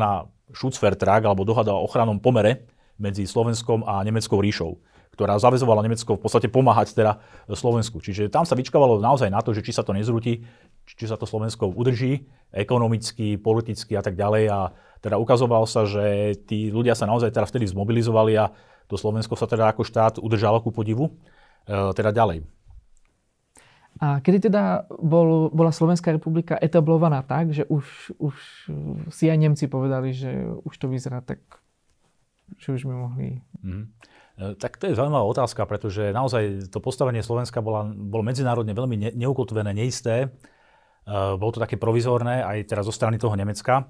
[0.53, 4.81] Schutzvertrag, alebo dohoda o ochrannom pomere medzi Slovenskom a Nemeckou ríšou,
[5.15, 7.23] ktorá zavezovala Nemecko v podstate pomáhať teda
[7.55, 8.03] Slovensku.
[8.03, 10.43] Čiže tam sa vyčkávalo naozaj na to, že či sa to nezrúti,
[10.83, 14.45] či sa to Slovensko udrží ekonomicky, politicky a tak ďalej.
[14.51, 14.59] A
[14.99, 18.51] teda ukazovalo sa, že tí ľudia sa naozaj teda vtedy zmobilizovali a
[18.91, 21.15] to Slovensko sa teda ako štát udržalo ku podivu
[21.65, 22.45] e, teda ďalej.
[24.03, 28.35] A kedy teda bol, bola Slovenská republika etablovaná tak, že už, už
[29.15, 30.35] si aj Nemci povedali, že
[30.67, 31.39] už to vyzerá tak,
[32.59, 33.39] že už by mohli...
[33.63, 33.95] Mm.
[34.35, 39.11] Tak to je zaujímavá otázka, pretože naozaj to postavenie Slovenska bola, bolo medzinárodne veľmi ne,
[39.15, 40.35] neukotvené, neisté.
[41.05, 43.87] Uh, bolo to také provizorné aj teraz zo strany toho Nemecka.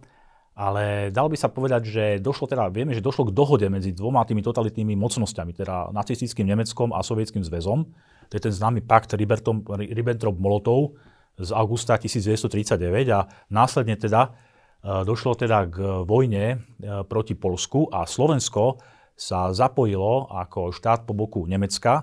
[0.55, 4.23] Ale dal by sa povedať, že došlo teda, vieme, že došlo k dohode medzi dvoma
[4.23, 7.91] tými totalitnými mocnosťami, teda nacistickým Nemeckom a Sovietským zväzom.
[8.31, 10.95] To je ten známy pakt Ribbentrop-Molotov
[11.43, 12.79] z augusta 1939
[13.11, 16.57] a následne teda e, došlo teda k vojne e,
[17.03, 18.79] proti Polsku a Slovensko
[19.14, 22.03] sa zapojilo ako štát po boku Nemecka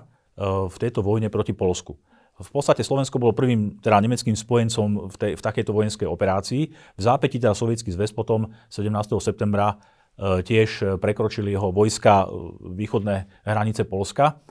[0.68, 1.96] v tejto vojne proti Polsku.
[2.42, 6.62] V podstate Slovensko bolo prvým teda nemeckým spojencom v, tej, v takejto vojenskej operácii.
[6.72, 8.90] V zápäti teda sovietský zväz potom 17.
[9.22, 9.78] septembra
[10.20, 12.28] tiež prekročili jeho vojska
[12.60, 14.44] východné hranice Polska.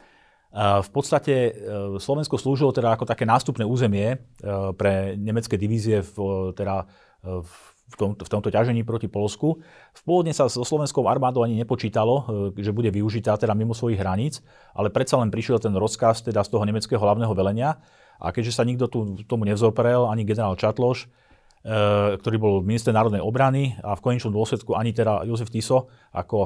[0.84, 1.52] V podstate e,
[1.96, 4.18] Slovensko slúžilo teda ako také nástupné územie e,
[4.76, 6.84] pre nemecké divízie v, teda
[7.24, 7.40] e,
[7.92, 9.60] v, tom, v tomto ťažení proti Polsku.
[9.92, 12.26] V pôvodne sa so slovenskou armádou ani nepočítalo,
[12.56, 14.40] že bude využitá teda mimo svojich hraníc,
[14.72, 17.84] ale predsa len prišiel ten rozkaz teda z toho nemeckého hlavného velenia
[18.18, 21.12] a keďže sa nikto tu, tomu nevzoprel, ani generál Čatloš,
[22.18, 26.38] ktorý bol minister národnej obrany a v konečnom dôsledku ani teda Jozef Tiso ako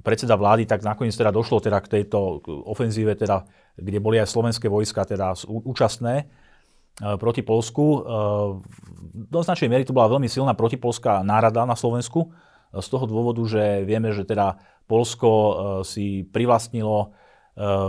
[0.00, 3.44] predseda vlády, tak nakoniec teda došlo teda k tejto ofenzíve, teda,
[3.76, 6.24] kde boli aj slovenské vojska teda účastné e,
[7.18, 7.84] proti Polsku.
[7.84, 8.00] E,
[9.10, 13.42] do značnej miery to bola veľmi silná protipolská nárada na Slovensku, e, z toho dôvodu,
[13.48, 14.60] že vieme, že teda
[14.90, 15.30] Polsko
[15.86, 17.14] si privlastnilo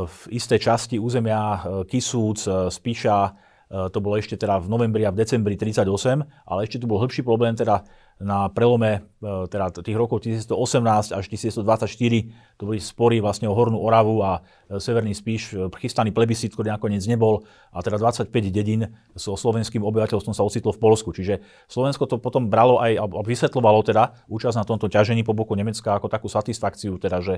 [0.06, 3.34] v isté časti územia Kisúc, Spíša,
[3.72, 5.90] to bolo ešte teda v novembri a v decembri 38,
[6.22, 7.82] ale ešte tu bol hĺbší problém teda
[8.22, 13.82] na prelome e, teda tých rokov 1918 až 1924 to boli spory vlastne o Hornú
[13.82, 17.42] Oravu a e, Severný Spíš, e, chystaný plebiscit, ktorý nakoniec nebol
[17.74, 21.10] a teda 25 dedín so slovenským obyvateľstvom sa ocitlo v Polsku.
[21.12, 25.58] Čiže Slovensko to potom bralo aj a vysvetľovalo teda účasť na tomto ťažení po boku
[25.58, 27.36] Nemecka ako takú satisfakciu, teda, že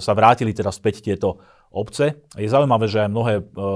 [0.00, 1.38] sa vrátili teda späť tieto
[1.70, 2.24] obce.
[2.34, 3.34] Je zaujímavé, že aj mnohé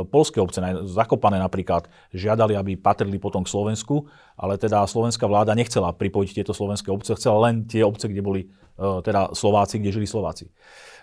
[0.08, 4.08] polské obce, Zakopané napríklad, žiadali, aby patrili potom k Slovensku,
[4.40, 8.48] ale teda slovenská vláda nechcela pripojiť tieto slovenské obce, chcela len tie obce, kde boli
[8.48, 10.48] uh, teda Slováci, kde žili Slováci.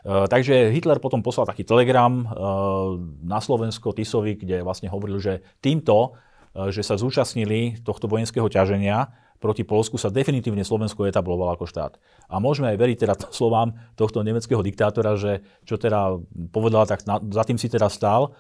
[0.02, 5.45] Uh, takže Hitler potom poslal taký telegram uh, na Slovensko Tisovi, kde vlastne hovoril, že
[5.62, 6.17] týmto,
[6.58, 12.02] že sa zúčastnili tohto vojenského ťaženia proti Polsku, sa definitívne Slovensko etablovalo ako štát.
[12.26, 16.17] A môžeme aj veriť teda slovám tohto nemeckého diktátora, že čo teda
[16.50, 18.34] povedal, tak za tým si teda stál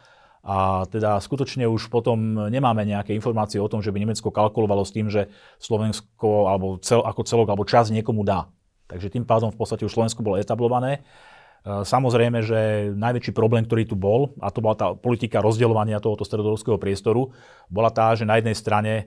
[0.47, 4.95] a teda skutočne už potom nemáme nejaké informácie o tom, že by Nemecko kalkulovalo s
[4.95, 5.27] tým, že
[5.59, 8.47] Slovensko alebo cel, ako celok alebo čas niekomu dá.
[8.87, 11.03] Takže tým pádom v podstate už Slovensko bolo etablované.
[11.67, 12.59] E, samozrejme, že
[12.95, 17.35] najväčší problém, ktorý tu bol, a to bola tá politika rozdeľovania tohoto stredodorského priestoru,
[17.67, 19.03] bola tá, že na jednej strane e,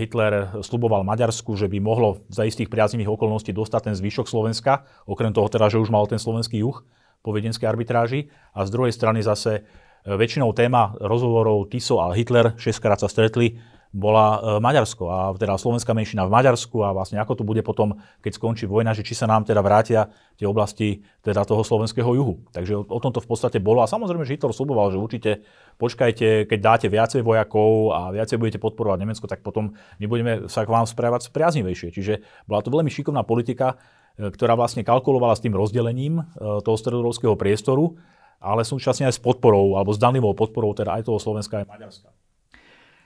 [0.00, 5.36] Hitler sluboval Maďarsku, že by mohlo za istých priaznivých okolností dostať ten zvyšok Slovenska, okrem
[5.36, 6.80] toho teda, že už mal ten slovenský juh
[7.20, 8.32] po viedenskej arbitráži.
[8.56, 9.68] A z druhej strany zase
[10.06, 13.58] väčšinou téma rozhovorov Tiso a Hitler, šestkrát sa stretli,
[13.92, 18.00] bola e, Maďarsko a teda slovenská menšina v Maďarsku a vlastne ako to bude potom,
[18.24, 20.08] keď skončí vojna, že či sa nám teda vrátia
[20.40, 22.40] tie oblasti teda toho slovenského juhu.
[22.56, 25.30] Takže o, o tomto v podstate bolo a samozrejme, že Hitler sluboval, že určite
[25.76, 30.64] počkajte, keď dáte viacej vojakov a viacej budete podporovať Nemecko, tak potom my budeme sa
[30.64, 31.92] k vám správať priaznivejšie.
[31.92, 33.76] Čiže bola to veľmi šikovná politika,
[34.16, 38.00] e, ktorá vlastne kalkulovala s tým rozdelením toho stredorovského priestoru
[38.42, 42.10] ale súčasne aj s podporou, alebo s danlivou podporou teda aj toho Slovenska aj Maďarska.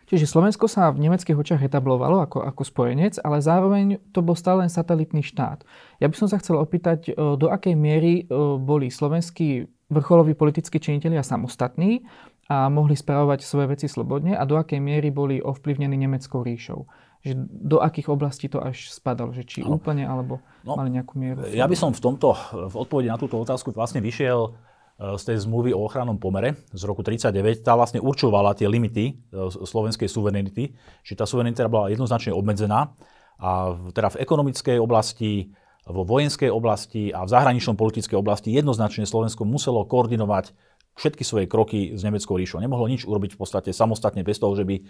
[0.06, 4.62] Čiže Slovensko sa v nemeckých očiach etablovalo ako, ako spojenec, ale zároveň to bol stále
[4.62, 5.66] len satelitný štát.
[5.98, 8.24] Ja by som sa chcel opýtať, e, do akej miery e,
[8.62, 12.06] boli slovenskí vrcholoví politickí činitelia samostatní
[12.46, 16.86] a mohli spravovať svoje veci slobodne a do akej miery boli ovplyvnení Nemeckou ríšou.
[17.26, 17.32] Že
[17.66, 19.74] do akých oblastí to až spadalo, že či no.
[19.74, 21.42] úplne, alebo no, mali nejakú mieru?
[21.50, 24.54] Ja by som v tomto, v odpovedi na túto otázku vlastne vyšiel
[24.96, 29.12] z tej zmluvy o ochrannom pomere z roku 1939, tá vlastne určovala tie limity e,
[29.52, 30.72] slovenskej suverenity,
[31.04, 32.96] čiže tá suverenita bola jednoznačne obmedzená
[33.36, 35.52] a teda v ekonomickej oblasti,
[35.84, 40.56] vo vojenskej oblasti a v zahraničnom politickej oblasti jednoznačne Slovensko muselo koordinovať
[40.96, 42.56] všetky svoje kroky s Nemeckou ríšou.
[42.56, 44.82] Nemohlo nič urobiť v podstate samostatne bez toho, že by e,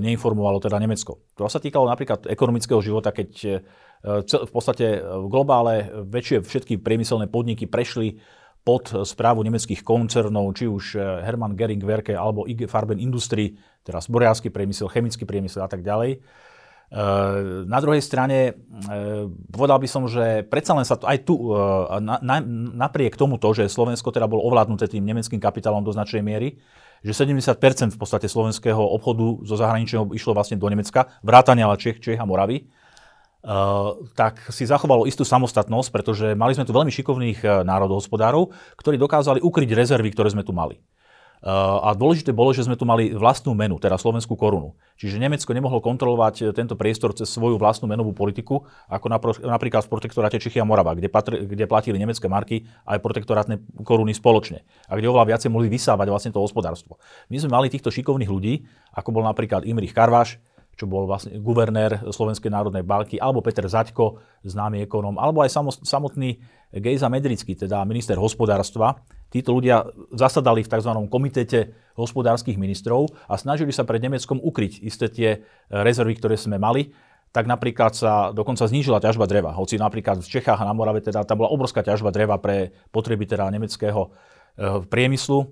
[0.00, 1.20] neinformovalo teda Nemecko.
[1.36, 3.48] To sa týkalo napríklad ekonomického života, keď e,
[4.24, 8.16] v podstate v globále väčšie všetky priemyselné podniky prešli
[8.66, 13.54] pod správu nemeckých koncernov, či už Hermann Gering Werke alebo IG Farben Industrie,
[13.86, 16.18] teraz boriársky priemysel, chemický priemysel a tak ďalej.
[17.66, 18.58] Na druhej strane
[19.54, 21.38] povedal by som, že predsa len sa to aj tu,
[22.74, 26.58] napriek tomuto, že Slovensko teda bolo ovládnuté tým nemeckým kapitálom do značnej miery,
[27.06, 32.02] že 70% v podstate slovenského obchodu zo zahraničného išlo vlastne do Nemecka, vrátane ale Čech,
[32.02, 32.66] Čech a Moravy,
[34.18, 39.38] tak si zachovalo istú samostatnosť, pretože mali sme tu veľmi šikovných uh, národohospodárov, ktorí dokázali
[39.38, 40.82] ukryť rezervy, ktoré sme tu mali.
[41.46, 44.74] Uh, a dôležité bolo, že sme tu mali vlastnú menu, teda slovenskú korunu.
[44.98, 49.06] Čiže Nemecko nemohlo kontrolovať tento priestor cez svoju vlastnú menovú politiku, ako
[49.44, 54.10] napríklad v protektoráte Čechy a Morava, kde, patr- kde platili nemecké marky aj protektorátne koruny
[54.10, 54.66] spoločne.
[54.90, 56.98] A kde oveľa viacej mohli vysávať vlastne to hospodárstvo.
[57.30, 60.42] My sme mali týchto šikovných ľudí, ako bol napríklad Imrich Karváš,
[60.76, 66.36] čo bol vlastne guvernér Slovenskej národnej banky, alebo Peter Zaďko, známy ekonom, alebo aj samotný
[66.76, 69.00] Gejza Medrický, teda minister hospodárstva.
[69.32, 70.92] Títo ľudia zasadali v tzv.
[71.08, 75.30] komitete hospodárskych ministrov a snažili sa pred Nemeckom ukryť isté tie
[75.72, 76.92] rezervy, ktoré sme mali
[77.36, 79.52] tak napríklad sa dokonca znížila ťažba dreva.
[79.52, 83.28] Hoci napríklad v Čechách a na Morave teda tam bola obrovská ťažba dreva pre potreby
[83.28, 84.10] teda nemeckého e,
[84.88, 85.44] priemyslu.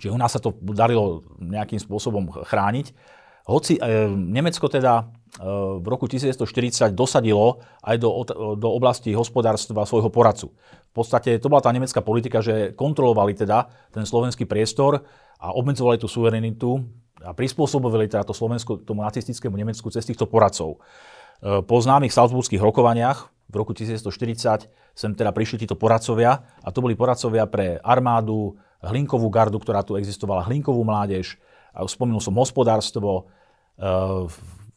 [0.00, 2.96] Čiže u nás sa to darilo nejakým spôsobom chrániť.
[3.46, 5.06] Hoci e, Nemecko teda
[5.38, 5.46] e,
[5.78, 8.10] v roku 1940 dosadilo aj do,
[8.58, 10.50] do oblasti hospodárstva svojho poradcu.
[10.90, 15.06] V podstate to bola tá nemecká politika, že kontrolovali teda ten slovenský priestor
[15.38, 16.82] a obmedzovali tú suverenitu
[17.22, 20.82] a prispôsobovali teda to Slovensko tomu nacistickému Nemecku cez týchto poradcov.
[21.38, 26.82] E, po známych salzburských rokovaniach v roku 1940 sem teda prišli títo poradcovia a to
[26.82, 31.38] boli poradcovia pre armádu, hlinkovú gardu, ktorá tu existovala, hlinkovú mládež,
[31.84, 33.28] spomenul som hospodárstvo,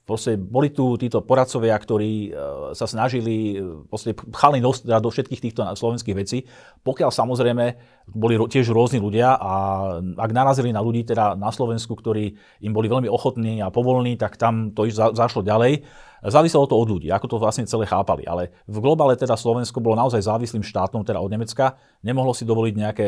[0.09, 2.33] proste boli tu títo poradcovia, ktorí eh,
[2.73, 6.49] sa snažili eh, proste chali do, do všetkých týchto slovenských vecí,
[6.81, 7.65] pokiaľ samozrejme
[8.09, 9.53] boli tiež rôzni ľudia a
[10.01, 12.33] ak narazili na ľudí teda na Slovensku, ktorí
[12.65, 15.85] im boli veľmi ochotní a povolní, tak tam to za, zašlo ďalej.
[16.19, 18.27] Záviselo to od ľudí, ako to vlastne celé chápali.
[18.27, 21.79] Ale v globále teda Slovensko bolo naozaj závislým štátom, teda od Nemecka.
[22.03, 23.05] Nemohlo si dovoliť nejaké,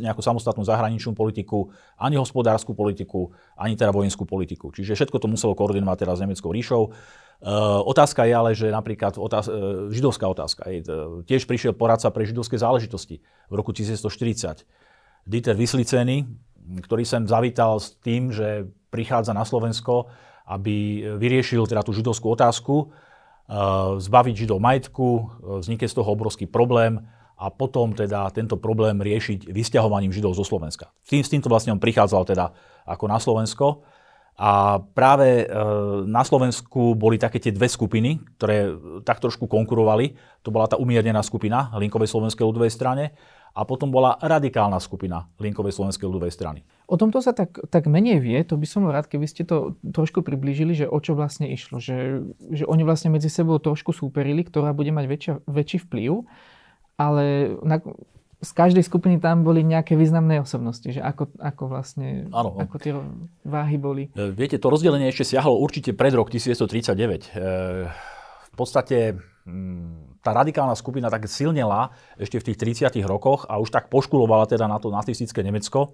[0.00, 1.68] nejakú samostatnú zahraničnú politiku,
[2.00, 4.72] ani hospodárskú politiku, ani teda vojenskú politiku.
[4.72, 6.82] Čiže všetko to muselo koordinovať teraz s Nemeckou ríšou.
[7.44, 10.64] Uh, otázka je ale, že napríklad otáz- uh, židovská otázka.
[11.28, 13.20] Tiež prišiel poradca pre židovské záležitosti
[13.52, 14.64] v roku 1940.
[15.28, 16.24] Dieter Vysliceny,
[16.80, 20.08] ktorý sem zavítal s tým, že prichádza na Slovensko
[20.44, 22.86] aby vyriešil teda tú židovskú otázku, e,
[24.00, 25.22] zbaviť židov majetku, e,
[25.64, 27.00] vznikne z toho obrovský problém
[27.34, 30.92] a potom teda tento problém riešiť vysťahovaním židov zo Slovenska.
[31.02, 32.52] S, s týmto vlastne on prichádzal teda
[32.84, 33.84] ako na Slovensko.
[34.34, 35.56] A práve e,
[36.10, 38.74] na Slovensku boli také tie dve skupiny, ktoré
[39.06, 40.18] tak trošku konkurovali.
[40.42, 43.14] To bola tá umiernená skupina Linkovej slovenskej ľudovej strane
[43.54, 46.66] a potom bola radikálna skupina Linkovej slovenskej ľudovej strany.
[46.90, 50.26] O tomto sa tak, tak menej vie, to by som rád, keby ste to trošku
[50.26, 51.78] priblížili, že o čo vlastne išlo.
[51.78, 56.26] Že, že oni vlastne medzi sebou trošku súperili, ktorá bude mať väčšia, väčší vplyv,
[56.98, 57.78] ale na,
[58.44, 62.60] z každej skupiny tam boli nejaké významné osobnosti, že ako, ako vlastne, ano.
[62.60, 62.92] ako tie
[63.42, 64.12] váhy boli.
[64.12, 67.32] E, viete, to rozdelenie ešte siahlo určite pred rok 1939.
[67.32, 67.48] E,
[68.54, 69.16] v podstate
[69.48, 74.48] mm, tá radikálna skupina tak silnela ešte v tých 30 rokoch a už tak poškulovala
[74.48, 75.92] teda na to nacistické Nemecko.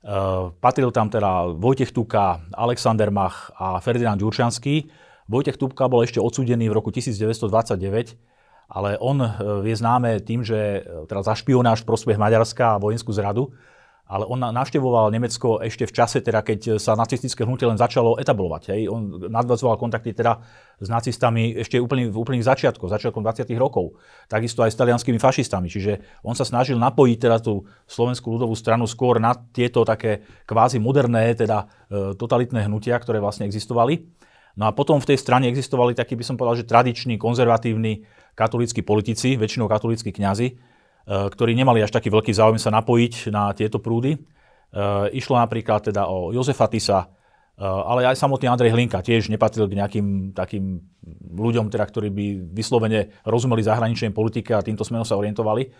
[0.00, 4.88] Uh, patril tam teda Vojtech Tuka, Alexander Mach a Ferdinand Ďurčanský.
[5.28, 8.16] Vojtech Tuka bol ešte odsúdený v roku 1929,
[8.70, 12.80] ale on uh, je známe tým, že uh, teda za špionáž v prospech Maďarska a
[12.80, 13.50] vojenskú zradu
[14.10, 18.74] ale on navštevoval Nemecko ešte v čase, teda, keď sa nacistické hnutie len začalo etablovať.
[18.74, 18.90] Hej.
[18.90, 20.42] On nadvazoval kontakty teda
[20.82, 23.46] s nacistami ešte úplne, v úplných začiatkoch, začiatkom 20.
[23.54, 23.94] rokov.
[24.26, 25.70] Takisto aj s talianskými fašistami.
[25.70, 30.82] Čiže on sa snažil napojiť teda tú slovenskú ľudovú stranu skôr na tieto také kvázi
[30.82, 34.10] moderné, teda e, totalitné hnutia, ktoré vlastne existovali.
[34.58, 38.02] No a potom v tej strane existovali takí, by som povedal, že tradiční, konzervatívni
[38.34, 40.70] katolíckí politici, väčšinou katolíckí kňazi,
[41.10, 44.14] Eh, ktorí nemali až taký veľký záujem sa napojiť na tieto prúdy.
[44.14, 49.66] Eh, išlo napríklad teda o Jozefa Tisa, eh, ale aj samotný Andrej Hlinka tiež nepatril
[49.66, 50.78] k nejakým takým
[51.34, 55.72] ľuďom, teda, ktorí by vyslovene rozumeli zahraničnej politike a týmto smerom sa orientovali.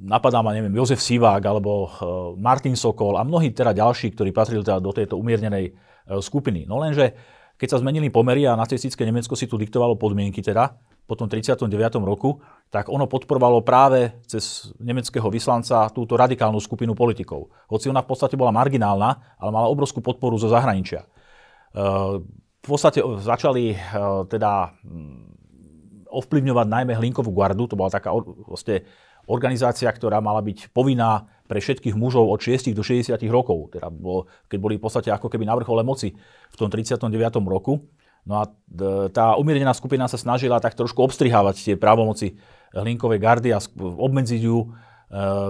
[0.00, 1.88] Napadá ma, neviem, Jozef Sivák alebo
[2.36, 5.72] Martin Sokol a mnohí teda ďalší, ktorí patrili teda do tejto umiernenej
[6.18, 6.66] skupiny.
[6.66, 7.14] No lenže
[7.60, 11.66] keď sa zmenili pomery a nacistické Nemecko si tu diktovalo podmienky teda, po tom 39.
[12.06, 12.38] roku,
[12.70, 17.50] tak ono podporovalo práve cez nemeckého vyslanca túto radikálnu skupinu politikov.
[17.66, 21.02] Hoci ona v podstate bola marginálna, ale mala obrovskú podporu zo zahraničia.
[21.02, 21.06] E,
[22.62, 23.76] v podstate začali e,
[24.30, 28.14] teda mm, ovplyvňovať najmä Hlinkovú gardu, to bola taká
[28.46, 28.86] vlastne
[29.26, 34.30] organizácia, ktorá mala byť povinná pre všetkých mužov od 6 do 60 rokov, teda bolo,
[34.46, 37.10] keď boli v podstate ako keby na vrchole moci v tom 39.
[37.42, 37.90] roku.
[38.22, 38.46] No a
[39.10, 42.38] tá umiernená skupina sa snažila tak trošku obstrihávať tie právomoci
[42.70, 44.66] Hlinkovej gardy a obmedziť ju e,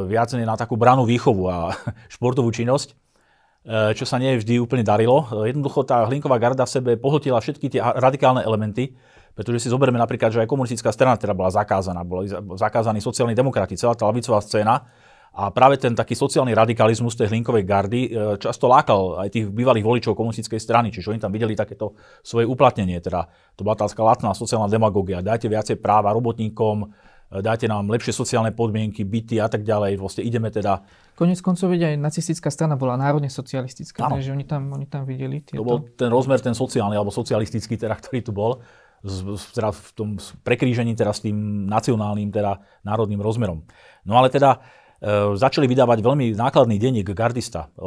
[0.09, 1.77] viac na takú branu výchovu a
[2.15, 2.95] športovú činnosť, e,
[3.93, 5.29] čo sa nie vždy úplne darilo.
[5.45, 8.97] Jednoducho tá Hlinková garda v sebe pohltila všetky tie radikálne elementy,
[9.35, 13.77] pretože si zoberme napríklad, že aj komunistická strana teda bola zakázaná, boli zakázaní sociálni demokrati,
[13.77, 14.89] celá tá lavicová scéna,
[15.31, 19.87] a práve ten taký sociálny radikalizmus tej hlinkovej gardy e, často lákal aj tých bývalých
[19.87, 22.99] voličov komunistickej strany, čiže oni tam videli takéto svoje uplatnenie.
[22.99, 25.23] Teda to bola tá lacná sociálna demagogia.
[25.23, 26.90] Dajte viacej práva robotníkom,
[27.31, 30.03] e, dajte nám lepšie sociálne podmienky, byty a tak ďalej.
[30.03, 30.83] Vlastne ideme teda...
[31.14, 35.62] Konec koncov aj nacistická strana bola národne socialistická, takže oni tam, oni tam videli tieto...
[35.62, 38.59] To bol ten rozmer, ten sociálny alebo socialistický, teda, ktorý tu bol
[39.57, 40.09] teda v tom
[40.45, 43.64] prekrížení teda s tým nacionálnym, teda národným rozmerom.
[44.05, 44.61] No ale teda
[45.41, 47.81] začali vydávať veľmi nákladný denník Gardista eh,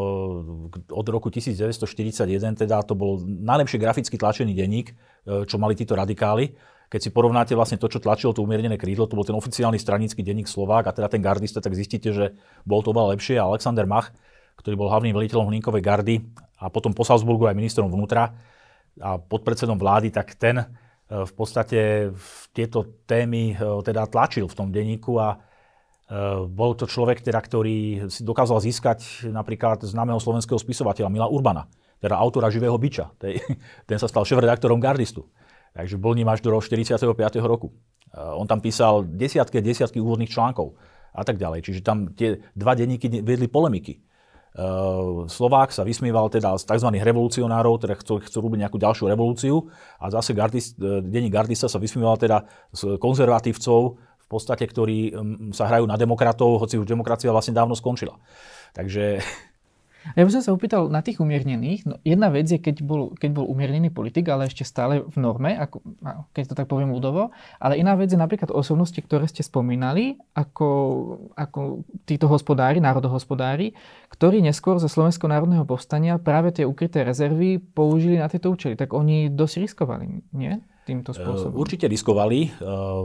[0.89, 6.57] od roku 1941, teda to bol najlepšie graficky tlačený denník, eh, čo mali títo radikáli.
[6.89, 10.21] Keď si porovnáte vlastne to, čo tlačilo to umiernené krídlo, to bol ten oficiálny stranický
[10.21, 13.41] denník Slovák a teda ten Gardista, tak zistíte, že bol to oveľa lepšie.
[13.41, 14.13] A Alexander Mach,
[14.61, 16.21] ktorý bol hlavným veliteľom Hlinkovej gardy
[16.61, 18.37] a potom po Salzburgu aj ministrom vnútra
[19.01, 20.61] a podpredsedom vlády, tak ten
[21.09, 22.13] v podstate
[22.53, 25.51] tieto témy teda tlačil v tom denníku a Eh,
[26.51, 31.65] bol to človek, teda, ktorý si dokázal získať napríklad známeho slovenského spisovateľa Mila Urbana,
[32.03, 33.15] teda autora Živého byča.
[33.89, 35.31] Ten sa stal šéf-redaktorom Gardistu.
[35.73, 37.01] Takže bol ním až do 45.
[37.41, 37.73] roku.
[38.13, 40.77] Eh, on tam písal desiatky desiatky úvodných článkov
[41.13, 41.65] a tak ďalej.
[41.65, 43.97] Čiže tam tie dva denníky viedli polemiky.
[43.97, 44.61] Eh,
[45.25, 46.93] Slovák sa vysmieval teda z tzv.
[46.93, 49.65] revolucionárov, teda chcú, chcú robiť nejakú ďalšiu revolúciu
[49.97, 53.97] a zase Gardist, denník Gardista sa vysmieval teda z konzervatívcov,
[54.33, 58.17] podstate, ktorí mm, sa hrajú na demokratov, hoci už demokracia vlastne dávno skončila.
[58.73, 59.21] Takže
[60.19, 61.87] ja by som sa opýtal na tých umiernených.
[61.87, 65.55] No, jedna vec je, keď bol, keď bol umiernený politik, ale ešte stále v norme,
[65.55, 65.79] ako,
[66.35, 67.31] keď to tak poviem ľudovo.
[67.63, 70.67] Ale iná vec je napríklad osobnosti, ktoré ste spomínali, ako,
[71.39, 73.71] ako títo hospodári, národohospodári,
[74.11, 78.75] ktorí neskôr za Slovenského národného povstania práve tie ukryté rezervy použili na tieto účely.
[78.75, 80.59] Tak oni dosť riskovali, nie?
[80.83, 81.55] Týmto spôsobom.
[81.55, 82.51] Určite riskovali.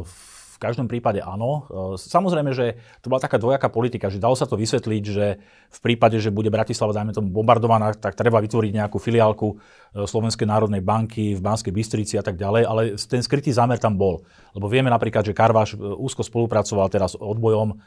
[0.02, 1.66] V každom prípade áno.
[1.70, 5.26] E, samozrejme, že to bola taká dvojaká politika, že dalo sa to vysvetliť, že
[5.70, 9.56] v prípade, že bude Bratislava, dajme tomu, bombardovaná, tak treba vytvoriť nejakú filiálku e,
[10.04, 14.26] Slovenskej národnej banky v Banskej Bystrici a tak ďalej, ale ten skrytý zámer tam bol.
[14.52, 17.78] Lebo vieme napríklad, že Karváš e, úzko spolupracoval teraz s odbojom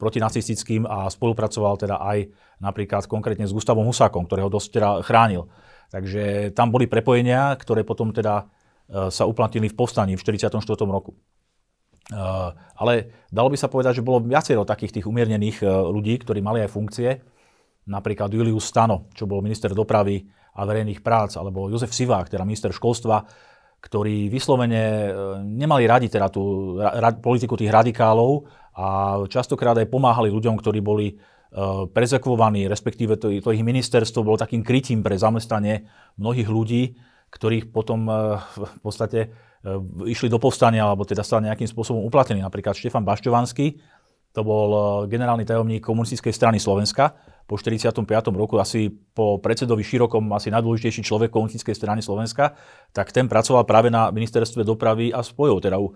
[0.00, 2.24] proti nacistickým a spolupracoval teda aj
[2.56, 5.44] napríklad konkrétne s Gustavom Husákom, ktorého dosť teda chránil.
[5.92, 8.48] Takže tam boli prepojenia, ktoré potom teda
[8.88, 11.12] sa uplatnili v povstaní v 1944 roku.
[12.08, 12.92] Eh, ale
[13.28, 16.72] dalo by sa povedať, že bolo viacero takých tých umiernených eh, ľudí, ktorí mali aj
[16.72, 17.10] funkcie.
[17.84, 20.24] Napríklad Julius Stano, čo bol minister dopravy
[20.56, 23.28] a verejných prác, alebo Jozef Sivák, teda minister školstva,
[23.84, 25.08] ktorí vyslovene eh,
[25.44, 31.08] nemali radi teda tú ra, politiku tých radikálov a častokrát aj pomáhali ľuďom, ktorí boli
[31.96, 35.88] prezekvovaní, respektíve to, to ich ministerstvo bolo takým krytím pre zamestnanie
[36.20, 36.92] mnohých ľudí,
[37.32, 38.04] ktorých potom
[38.44, 39.32] v podstate
[40.06, 42.42] išli do povstania, alebo teda sa nejakým spôsobom uplatnili.
[42.42, 43.78] Napríklad Štefan Bašťovanský,
[44.36, 47.16] to bol e, generálny tajomník komunistickej strany Slovenska
[47.48, 48.04] po 45.
[48.36, 52.52] roku, asi po predsedovi Širokom, asi najdôležitejší človek komunistickej strany Slovenska,
[52.92, 55.92] tak ten pracoval práve na ministerstve dopravy a spojov, teda u e,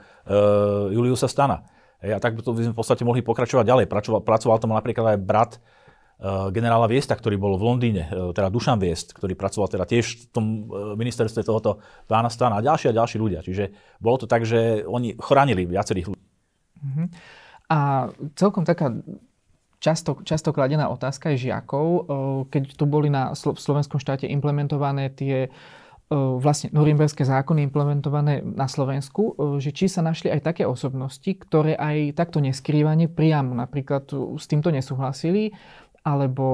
[0.96, 1.61] Juliusa Stana.
[2.03, 3.87] A tak to by sme v podstate mohli pokračovať ďalej.
[3.87, 5.53] Pracoval, pracoval tam napríklad aj brat
[6.54, 10.24] generála Viesta, ktorý bol v Londýne, eh, teda Dušan Viest, ktorý pracoval teda tiež v
[10.30, 13.42] tom eh, ministerstve tohoto pána Stana a ďalší a ďalší ľudia.
[13.42, 16.24] Čiže bolo to tak, že oni chránili viacerých ľudí.
[16.82, 17.06] Uh-huh.
[17.70, 17.78] A
[18.38, 18.94] celkom taká
[19.82, 22.06] často, často kladená otázka je žiakov,
[22.52, 25.48] keď tu boli na slovenskom štáte implementované tie
[26.12, 32.12] vlastne norimberské zákony implementované na Slovensku, že či sa našli aj také osobnosti, ktoré aj
[32.12, 35.57] takto neskrývanie priamo napríklad s týmto nesúhlasili
[36.03, 36.46] alebo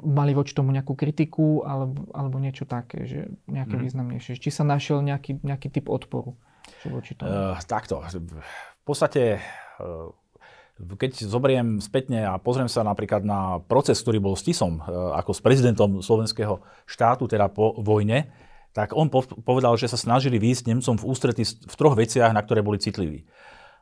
[0.00, 3.82] mali voči tomu nejakú kritiku, alebo, alebo niečo také, že nejaké mm.
[3.84, 4.40] významnejšie.
[4.40, 6.32] Či sa našiel nejaký, nejaký typ odporu
[6.88, 7.28] voči tomu?
[7.28, 8.00] Uh, takto.
[8.00, 9.44] V podstate,
[9.76, 10.08] uh,
[10.80, 15.36] keď zoberiem spätne a pozriem sa napríklad na proces, ktorý bol s Tisom, uh, ako
[15.36, 18.32] s prezidentom slovenského štátu, teda po vojne,
[18.72, 19.06] tak on
[19.46, 23.22] povedal, že sa snažili výjsť Nemcom v ústrety v troch veciach, na ktoré boli citliví.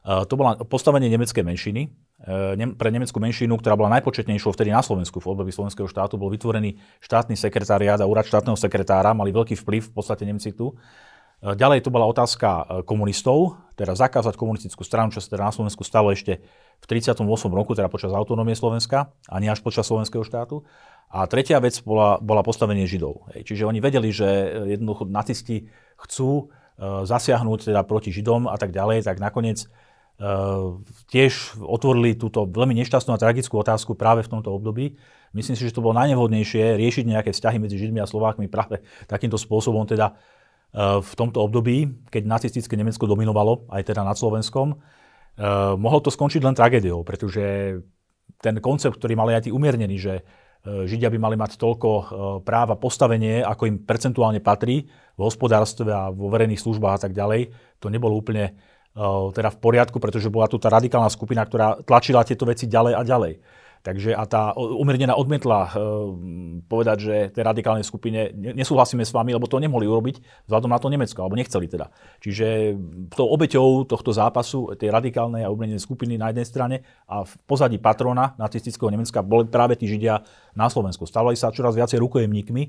[0.03, 1.83] To bolo postavenie nemeckej menšiny.
[1.87, 6.27] E, pre nemeckú menšinu, ktorá bola najpočetnejšou vtedy na Slovensku v období slovenského štátu, bol
[6.27, 10.75] vytvorený štátny sekretariát a úrad štátneho sekretára, mali veľký vplyv v podstate Nemci tu.
[11.43, 16.15] Ďalej to bola otázka komunistov, teda zakázať komunistickú stranu, čo sa teda na Slovensku stalo
[16.15, 16.39] ešte
[16.79, 17.19] v 38.
[17.51, 20.63] roku, teda počas autonómie Slovenska a nie až počas slovenského štátu.
[21.11, 23.27] A tretia vec bola, bola postavenie Židov.
[23.35, 24.27] Čiže oni vedeli, že
[24.71, 25.67] jednoducho nacisti
[25.99, 29.67] chcú zasiahnuť teda proti Židom a tak ďalej, tak nakoniec
[31.09, 34.95] tiež otvorili túto veľmi nešťastnú a tragickú otázku práve v tomto období.
[35.33, 39.41] Myslím si, že to bolo najnevhodnejšie riešiť nejaké vzťahy medzi Židmi a Slovákmi práve takýmto
[39.41, 40.15] spôsobom, teda
[41.01, 44.81] v tomto období, keď nacistické Nemecko dominovalo aj teda nad Slovenskom.
[45.77, 47.77] Mohlo to skončiť len tragédiou, pretože
[48.41, 50.15] ten koncept, ktorý mali aj tí umiernený, že
[50.63, 51.89] Židia by mali mať toľko
[52.47, 54.87] práva postavenie, ako im percentuálne patrí
[55.19, 57.51] v hospodárstve a vo verejných službách a tak ďalej,
[57.83, 58.55] to nebolo úplne
[59.33, 63.03] teda v poriadku, pretože bola tu tá radikálna skupina, ktorá tlačila tieto veci ďalej a
[63.03, 63.35] ďalej.
[63.83, 65.71] Takže a tá umiernená odmietla uh,
[66.71, 70.87] povedať, že tej radikálnej skupine nesúhlasíme s vami, lebo to nemohli urobiť vzhľadom na to
[70.87, 71.91] Nemecko, alebo nechceli teda.
[72.23, 72.79] Čiže
[73.11, 76.77] tou obeťou tohto zápasu, tej radikálnej a umiernenej skupiny na jednej strane
[77.11, 80.23] a v pozadí patrona nacistického Nemecka boli práve tí Židia
[80.55, 81.03] na Slovensku.
[81.03, 82.63] Stávali sa čoraz viacej rukojemníkmi.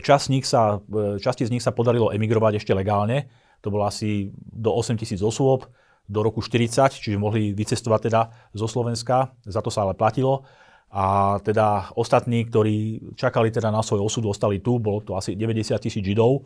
[0.00, 3.28] Časť z nich sa, e, časti z nich sa podarilo emigrovať ešte legálne,
[3.60, 5.66] to bolo asi do 8 tisíc osôb
[6.06, 8.20] do roku 40, čiže mohli vycestovať teda
[8.54, 10.46] zo Slovenska, za to sa ale platilo.
[10.94, 15.74] A teda ostatní, ktorí čakali teda na svoj osud, ostali tu, bolo to asi 90
[15.82, 16.40] tisíc Židov.
[16.40, 16.42] E,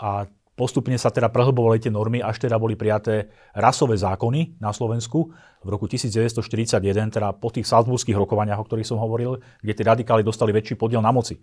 [0.00, 0.24] a
[0.56, 5.28] postupne sa teda prehlbovali tie normy, až teda boli prijaté rasové zákony na Slovensku
[5.60, 10.24] v roku 1941, teda po tých salzburských rokovaniach, o ktorých som hovoril, kde tí radikáli
[10.24, 11.36] dostali väčší podiel na moci.
[11.36, 11.40] E,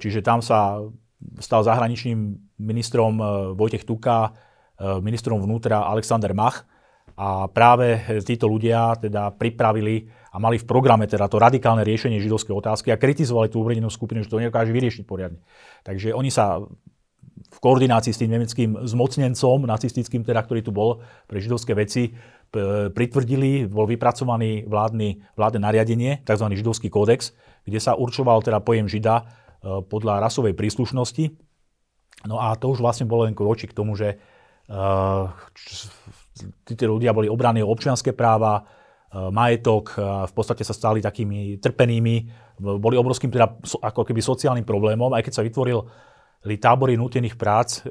[0.00, 0.80] čiže tam sa
[1.38, 3.24] stal zahraničným ministrom e,
[3.58, 4.30] Vojtech Tuka, e,
[5.02, 6.66] ministrom vnútra Alexander Mach
[7.18, 12.54] a práve títo ľudia teda pripravili a mali v programe teda to radikálne riešenie židovskej
[12.54, 15.42] otázky a kritizovali tú úvedenú skupinu, že to nedokáže vyriešiť poriadne.
[15.82, 16.62] Takže oni sa
[17.48, 22.14] v koordinácii s tým nemeckým zmocnencom nacistickým, teda, ktorý tu bol pre židovské veci,
[22.94, 26.46] pritvrdili, bol vypracovaný vládny, vládne nariadenie, tzv.
[26.54, 27.34] židovský kódex,
[27.66, 31.34] kde sa určoval teda pojem žida Eh, podľa rasovej príslušnosti.
[32.26, 34.18] No a to už vlastne bolo len kročík k tomu, že
[34.70, 35.30] uh,
[36.66, 39.96] títo ľudia boli obraní o občianské práva, uh, majetok,
[40.28, 42.16] v podstate sa stali takými trpenými,
[42.60, 45.80] boli obrovským teda ako keby sociálnym problémom, aj keď sa vytvoril
[46.38, 47.82] tábory nutených prác,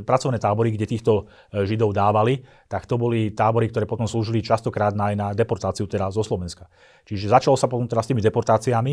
[0.00, 2.40] pracovné tábory, kde týchto Židov dávali,
[2.72, 6.72] tak to boli tábory, ktoré potom slúžili častokrát aj na deportáciu teda zo Slovenska.
[7.04, 8.92] Čiže začalo sa potom teraz s tými deportáciami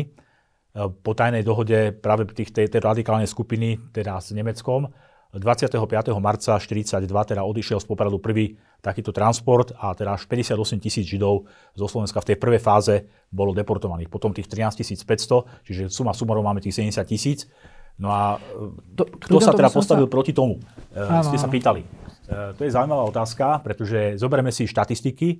[0.74, 4.88] po tajnej dohode práve tých, tej, tej radikálnej skupiny, teda s Nemeckom,
[5.32, 5.80] 25.
[6.20, 11.48] marca 1942 teda odišiel z Popradu prvý takýto transport a teda až 58 tisíc Židov
[11.72, 14.12] zo Slovenska v tej prvej fáze bolo deportovaných.
[14.12, 17.48] Potom tých 13 500, čiže suma sumarov máme tých 70 tisíc.
[17.96, 18.36] No a
[18.92, 20.12] to, kto sa teda postavil sa...
[20.12, 20.60] proti tomu?
[20.92, 21.80] Áno, ste sa pýtali.
[21.80, 21.88] E,
[22.52, 25.28] to je zaujímavá otázka, pretože zoberieme si štatistiky.
[25.32, 25.36] E,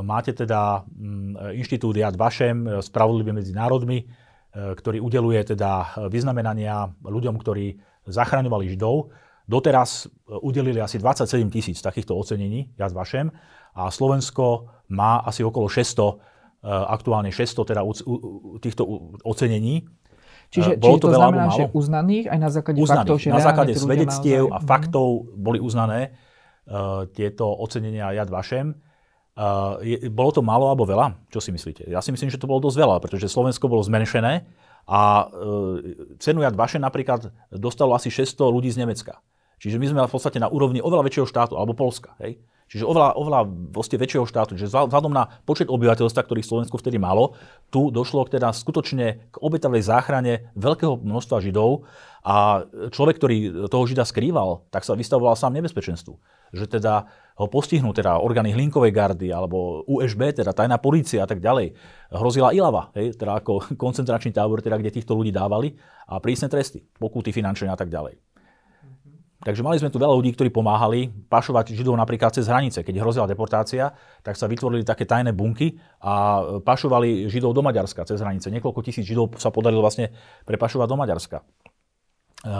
[0.00, 4.27] máte teda mm, inštitút Yad Vashem, e, Spravodlivé medzi národmi, E,
[4.58, 7.78] ktorý udeluje teda vyznamenania ľuďom, ktorí
[8.08, 9.12] zachraňovali Židov.
[9.48, 13.32] Doteraz e, udelili asi 27 tisíc takýchto ocenení, ja s vašem,
[13.72, 17.80] a Slovensko má asi okolo 600, e, aktuálne 600 teda
[18.60, 18.82] týchto
[19.24, 19.88] ocenení.
[20.48, 23.44] Čiže, Bolo čiže to, to znamená, že uznaných aj na základe uznaných, faktov, že Na
[23.44, 24.56] základe svedectiev naozaj...
[24.56, 28.72] a faktov boli uznané uh, tieto ocenenia Jad Vašem.
[29.38, 31.14] Uh, je, bolo to málo alebo veľa?
[31.30, 31.86] Čo si myslíte?
[31.86, 34.42] Ja si myslím, že to bolo dosť veľa, pretože Slovensko bolo zmenšené
[34.90, 35.78] a uh,
[36.18, 39.22] cenu Jad Vaše napríklad dostalo asi 600 ľudí z Nemecka.
[39.62, 42.18] Čiže my sme v podstate na úrovni oveľa väčšieho štátu, alebo Polska.
[42.18, 42.42] Hej?
[42.68, 43.40] Čiže oveľa, oveľa
[43.72, 44.52] vlastne väčšieho štátu.
[44.52, 47.32] Čiže vzhľadom na počet obyvateľstva, ktorých Slovensko vtedy malo,
[47.72, 51.88] tu došlo k teda skutočne k obetavej záchrane veľkého množstva Židov
[52.28, 53.36] a človek, ktorý
[53.72, 56.12] toho Žida skrýval, tak sa vystavoval sám nebezpečenstvu.
[56.52, 57.08] Že teda
[57.38, 61.72] ho postihnú teda orgány Hlinkovej gardy alebo USB, teda tajná polícia a tak ďalej.
[62.12, 65.72] Hrozila Ilava, hej, teda ako koncentračný tábor, teda, kde týchto ľudí dávali
[66.10, 68.18] a prísne tresty, pokuty finančné a tak ďalej.
[69.38, 72.82] Takže mali sme tu veľa ľudí, ktorí pomáhali pašovať Židov napríklad cez hranice.
[72.82, 73.94] Keď hrozila deportácia,
[74.26, 78.50] tak sa vytvorili také tajné bunky a pašovali Židov do Maďarska cez hranice.
[78.50, 80.10] Niekoľko tisíc Židov sa podarilo vlastne
[80.42, 81.38] prepašovať do Maďarska.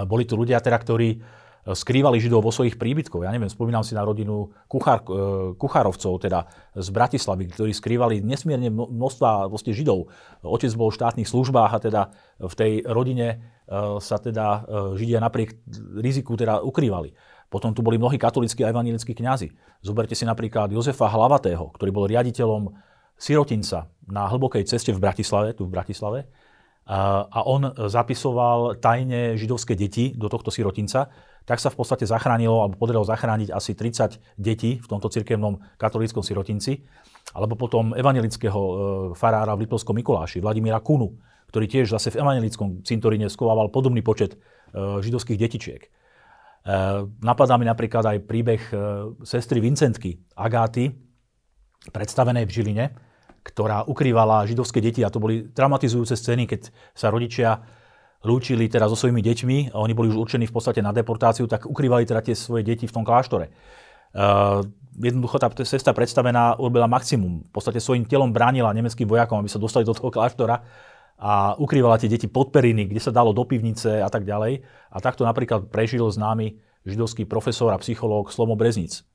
[0.07, 1.19] Boli tu ľudia, teda, ktorí
[1.67, 3.27] skrývali Židov vo svojich príbytkoch.
[3.27, 8.73] Ja neviem, spomínam si na rodinu kuchár, e, kuchárovcov, teda z Bratislavy, ktorí skrývali nesmierne
[8.73, 10.09] množstva vlastne Židov.
[10.45, 12.03] Otec bol v štátnych službách a teda
[12.41, 13.37] v tej rodine e,
[14.01, 14.61] sa teda e,
[14.97, 15.59] Židia napriek
[16.01, 17.13] riziku teda ukrývali.
[17.49, 19.49] Potom tu boli mnohí katolíckí a evangelickí kňazi.
[19.81, 22.77] Zoberte si napríklad Jozefa Hlavatého, ktorý bol riaditeľom
[23.17, 26.29] sirotinca na hlbokej ceste v Bratislave, tu v Bratislave.
[26.89, 31.13] A on zapisoval tajne židovské deti do tohto sirotinca
[31.49, 36.21] tak sa v podstate zachránilo alebo podarilo zachrániť asi 30 detí v tomto cirkevnom katolíckom
[36.21, 36.85] sirotinci.
[37.33, 38.73] Alebo potom evangelického e,
[39.17, 41.17] farára v Liptovskom Mikuláši, Vladimíra Kunu,
[41.49, 45.83] ktorý tiež zase v evangelickom cintoríne skovával podobný počet e, židovských detičiek.
[45.85, 45.89] E,
[47.25, 48.63] napadá mi napríklad aj príbeh
[49.25, 50.93] sestry Vincentky, Agáty,
[51.89, 52.85] predstavenej v Žiline,
[53.41, 57.65] ktorá ukrývala židovské deti a to boli traumatizujúce scény, keď sa rodičia
[58.27, 61.71] lúčili teda so svojimi deťmi a oni boli už určení v podstate na deportáciu, tak
[61.71, 63.51] ukrývali teda tie svoje deti v tom kláštore.
[64.11, 64.65] Uh,
[64.99, 67.47] jednoducho tá cesta predstavená urobila maximum.
[67.47, 70.65] V podstate svojim telom bránila nemeckým vojakom, aby sa dostali do toho kláštora
[71.19, 74.63] a ukrývala tie deti pod periny, kde sa dalo do pivnice a tak ďalej.
[74.91, 79.07] A takto napríklad prežil známy židovský profesor a psychológ Slomo Breznic.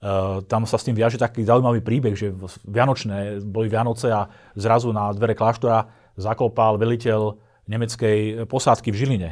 [0.00, 2.32] Uh, tam sa s tým viaže taký zaujímavý príbeh, že
[2.64, 7.36] Vianočné, boli Vianoce a zrazu na dvere kláštora zaklopal veliteľ
[7.70, 9.30] nemeckej posádky v Žiline.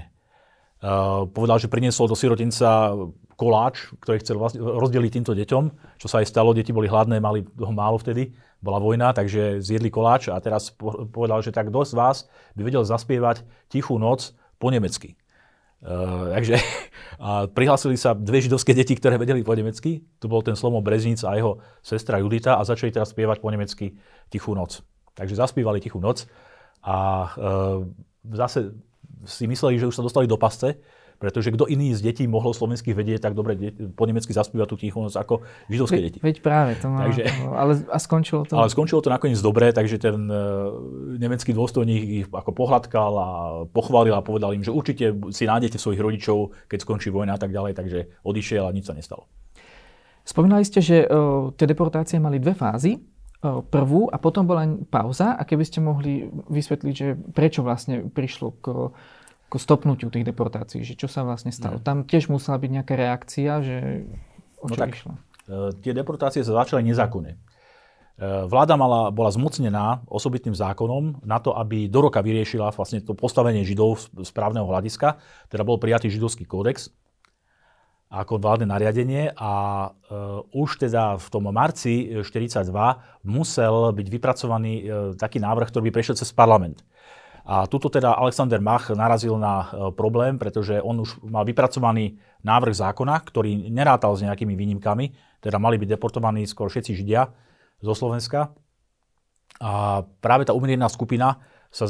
[0.78, 2.94] Uh, povedal, že priniesol do sirotinca
[3.34, 5.64] koláč, ktorý chcel vlastne rozdeliť týmto deťom,
[5.98, 8.30] čo sa aj stalo, deti boli hladné, mali toho málo vtedy,
[8.62, 10.70] bola vojna, takže zjedli koláč a teraz
[11.10, 12.16] povedal, že tak dosť z vás
[12.54, 15.18] by vedel zaspievať Tichú noc po nemecky.
[15.78, 16.58] Uh, takže
[17.22, 20.02] a prihlásili sa dve židovské deti, ktoré vedeli po nemecky.
[20.02, 23.98] Tu bol ten Slomo Breznic a jeho sestra Judita a začali teraz spievať po nemecky
[24.30, 24.82] Tichú noc.
[25.14, 26.26] Takže zaspívali Tichú noc
[26.82, 26.98] a
[27.34, 27.82] uh,
[28.24, 28.74] zase
[29.26, 30.78] si mysleli, že už sa dostali do pasce,
[31.18, 33.58] pretože kto iný z detí mohol slovenských vedieť tak dobre
[33.98, 36.18] po nemecky zaspívať tú tichú noc ako židovské deti.
[36.22, 37.26] Veď práve, to má, takže,
[37.58, 38.54] ale a skončilo to.
[38.54, 40.70] Ale skončilo to nakoniec dobre, takže ten uh,
[41.18, 43.28] nemecký dôstojník ich ako pohľadkal a
[43.66, 47.50] pochválil a povedal im, že určite si nájdete svojich rodičov, keď skončí vojna a tak
[47.50, 49.26] ďalej, takže odišiel a nič sa nestalo.
[50.22, 52.94] Spomínali ste, že uh, tie deportácie mali dve fázy
[53.42, 58.66] prvú a potom bola pauza a keby ste mohli vysvetliť, že prečo vlastne prišlo k,
[59.46, 61.78] k stopnutiu tých deportácií, že čo sa vlastne stalo.
[61.78, 61.86] Ne.
[61.86, 63.76] Tam tiež musela byť nejaká reakcia, že
[64.58, 65.12] o no čo no tak, išlo?
[65.14, 67.32] E, tie deportácie sa začali nezákonne.
[67.32, 67.38] E,
[68.50, 73.62] vláda mala, bola zmocnená osobitným zákonom na to, aby do roka vyriešila vlastne to postavenie
[73.62, 75.14] Židov z právneho hľadiska.
[75.46, 76.90] Teda bol prijatý židovský kódex,
[78.08, 79.52] ako vládne nariadenie a
[79.84, 79.88] e,
[80.56, 82.64] už teda v tom marci 42
[83.28, 84.82] musel byť vypracovaný e,
[85.20, 86.80] taký návrh, ktorý by prešiel cez parlament.
[87.48, 92.80] A tuto teda Alexander Mach narazil na e, problém, pretože on už mal vypracovaný návrh
[92.80, 95.12] zákona, ktorý nerátal s nejakými výnimkami,
[95.44, 97.28] teda mali byť deportovaní skoro všetci Židia
[97.84, 98.56] zo Slovenska.
[99.60, 101.84] A práve tá umiernená skupina sa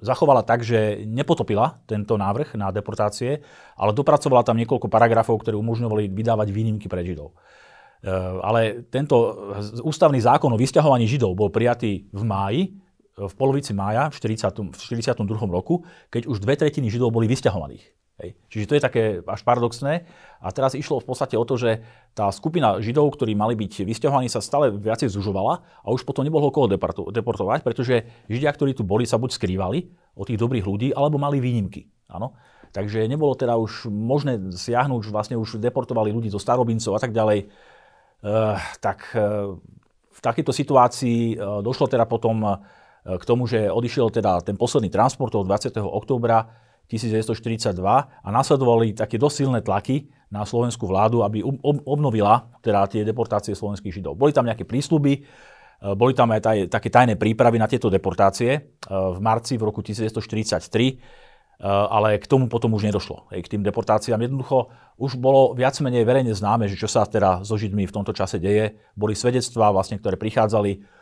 [0.00, 3.44] zachovala tak, že nepotopila tento návrh na deportácie,
[3.76, 7.32] ale dopracovala tam niekoľko paragrafov, ktoré umožňovali vydávať výnimky pre Židov.
[7.32, 7.34] E,
[8.40, 9.52] ale tento
[9.84, 12.62] ústavný zákon o vysťahovaní Židov bol prijatý v máji,
[13.12, 15.28] v polovici mája v 40, v 42.
[15.52, 18.01] roku, keď už dve tretiny Židov boli vysťahovaných.
[18.22, 18.38] Hej.
[18.54, 20.06] Čiže to je také až paradoxné.
[20.38, 21.82] A teraz išlo v podstate o to, že
[22.14, 26.54] tá skupina Židov, ktorí mali byť vysťahovaní, sa stále viacej zužovala a už potom nebolo
[26.54, 26.70] koho
[27.10, 31.42] deportovať, pretože Židia, ktorí tu boli, sa buď skrývali od tých dobrých ľudí, alebo mali
[31.42, 31.90] výnimky.
[32.14, 32.38] Áno.
[32.72, 37.44] Takže nebolo teda už možné siahnuť, vlastne už deportovali ľudí do starobincov a tak ďalej.
[37.44, 37.46] E,
[38.80, 39.20] tak e,
[40.08, 42.62] v takejto situácii e, došlo teda potom
[43.02, 45.74] k tomu, že odišiel teda ten posledný transport od 20.
[45.82, 46.61] októbra
[46.92, 53.56] 1942 a nasledovali také dosť silné tlaky na slovenskú vládu, aby obnovila teda tie deportácie
[53.56, 54.16] slovenských židov.
[54.16, 55.20] Boli tam nejaké prísľuby, e,
[55.96, 59.80] boli tam aj taj, také tajné prípravy na tieto deportácie e, v marci v roku
[59.80, 60.16] 1943,
[60.88, 60.94] e,
[61.68, 63.28] ale k tomu potom už nedošlo.
[63.32, 64.68] K tým deportáciám jednoducho
[65.00, 68.36] už bolo viac menej verejne známe, že čo sa teda so Židmi v tomto čase
[68.36, 68.76] deje.
[68.96, 71.01] Boli svedectvá, vlastne, ktoré prichádzali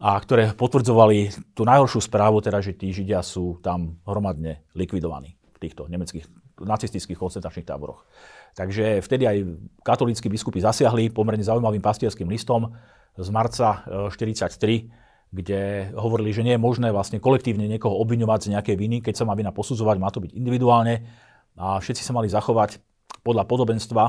[0.00, 5.58] a ktoré potvrdzovali tú najhoršiu správu, teda, že tí Židia sú tam hromadne likvidovaní v
[5.60, 6.24] týchto nemeckých
[6.60, 8.04] nacistických koncentračných táboroch.
[8.52, 9.36] Takže vtedy aj
[9.84, 12.72] katolíckí biskupy zasiahli pomerne zaujímavým pastierským listom
[13.16, 14.82] z marca 1943, e,
[15.30, 19.24] kde hovorili, že nie je možné vlastne kolektívne niekoho obviňovať z nejakej viny, keď sa
[19.28, 21.06] má vina posudzovať, má to byť individuálne
[21.54, 22.82] a všetci sa mali zachovať
[23.22, 24.04] podľa podobenstva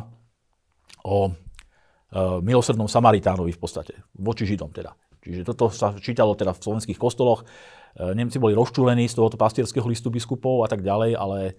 [1.05, 1.31] o e,
[2.41, 4.97] milosrdnom Samaritánovi v podstate, voči Židom teda.
[5.22, 7.45] Čiže toto sa čítalo teda v slovenských kostoloch.
[7.95, 11.53] E, Nemci boli rozčúlení z tohoto pastierského listu biskupov a tak ďalej, ale e,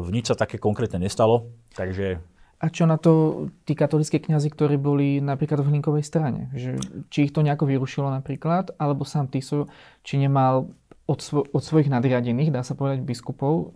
[0.00, 1.50] v nič sa také konkrétne nestalo.
[1.74, 2.22] Takže
[2.60, 6.52] a čo na to tí katolíckí kňazi, ktorí boli napríklad v Hlinkovej strane?
[6.52, 6.76] Že,
[7.08, 9.64] či ich to nejako vyrušilo napríklad, alebo sám Tiso,
[10.04, 10.68] či nemal
[11.08, 13.72] od, svo, od svojich nadriadených, dá sa povedať, biskupov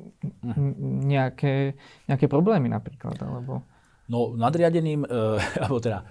[1.09, 1.81] nejaké,
[2.13, 3.17] nejaké problémy napríklad?
[3.25, 3.65] Alebo...
[4.13, 6.05] No nadriadeným, e, alebo teda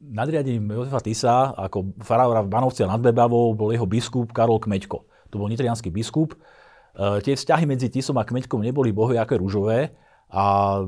[0.00, 5.04] nadriadením Jozefa Tisa ako farára v Banovci a nad Bebavou bol jeho biskup Karol Kmeďko.
[5.28, 6.32] To bol nitrianský biskup.
[6.96, 9.92] Ehm, tie vzťahy medzi Tisom a Kmeďkom neboli bohviaké rúžové
[10.32, 10.44] A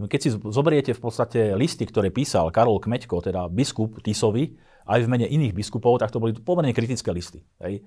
[0.08, 4.56] keď si zoberiete v podstate listy, ktoré písal Karol Kmeďko, teda biskup Tisovi,
[4.88, 7.44] aj v mene iných biskupov, tak to boli pomerne kritické listy.
[7.60, 7.84] Hej.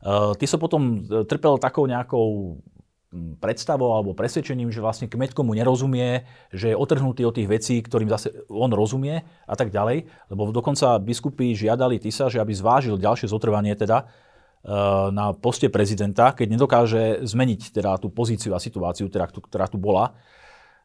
[0.00, 2.56] Uh, Tiso potom trpel takou nejakou
[3.38, 8.10] predstavou alebo presvedčením, že vlastne Kmeďko mu nerozumie, že je otrhnutý od tých vecí, ktorým
[8.10, 10.10] zase on rozumie a tak ďalej.
[10.34, 14.10] Lebo dokonca biskupy žiadali Tisa, že aby zvážil ďalšie zotrvanie teda
[15.12, 20.16] na poste prezidenta, keď nedokáže zmeniť teda tú pozíciu a situáciu, teda, ktorá tu bola.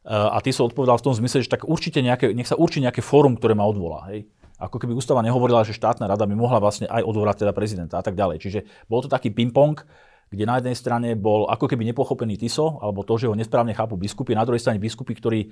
[0.04, 3.00] A ty som odpovedal v tom zmysle, že tak určite nejaké, nech sa určí nejaké
[3.00, 4.12] fórum, ktoré ma odvolá.
[4.12, 4.28] Hej.
[4.60, 8.04] Ako keby ústava nehovorila, že štátna rada by mohla vlastne aj odvolať teda prezidenta a
[8.04, 8.44] tak ďalej.
[8.44, 8.60] Čiže
[8.92, 9.80] bol to taký ping-pong,
[10.30, 13.98] kde na jednej strane bol ako keby nepochopený Tiso, alebo to, že ho nesprávne chápu
[13.98, 15.48] biskupy, na druhej strane biskupy, ktorí e,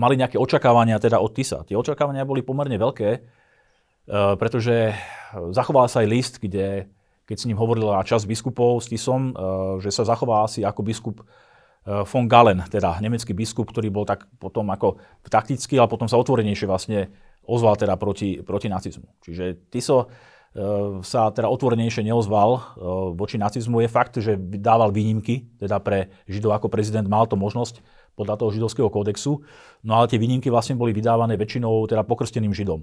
[0.00, 1.62] mali nejaké očakávania teda od Tisa.
[1.68, 3.20] Tie očakávania boli pomerne veľké, e,
[4.40, 4.96] pretože
[5.52, 6.88] zachoval sa aj list, kde,
[7.28, 9.32] keď s ním hovorila časť biskupov s Tisom, e,
[9.84, 11.20] že sa zachová asi ako biskup
[11.88, 16.20] Eh, von Galen, teda nemecký biskup, ktorý bol tak potom ako taktický, ale potom sa
[16.20, 17.08] otvorenejšie vlastne
[17.48, 19.08] ozval teda proti, proti nacizmu.
[19.24, 20.12] Čiže Tiso
[21.06, 22.62] sa teda otvorenejšie neozval eh,
[23.14, 23.84] voči nacizmu.
[23.84, 27.80] Je fakt, že dával výnimky, teda pre Židov ako prezident mal to možnosť
[28.18, 29.46] podľa toho židovského kódexu,
[29.86, 32.82] no ale tie výnimky vlastne boli vydávané väčšinou teda pokrsteným Židom.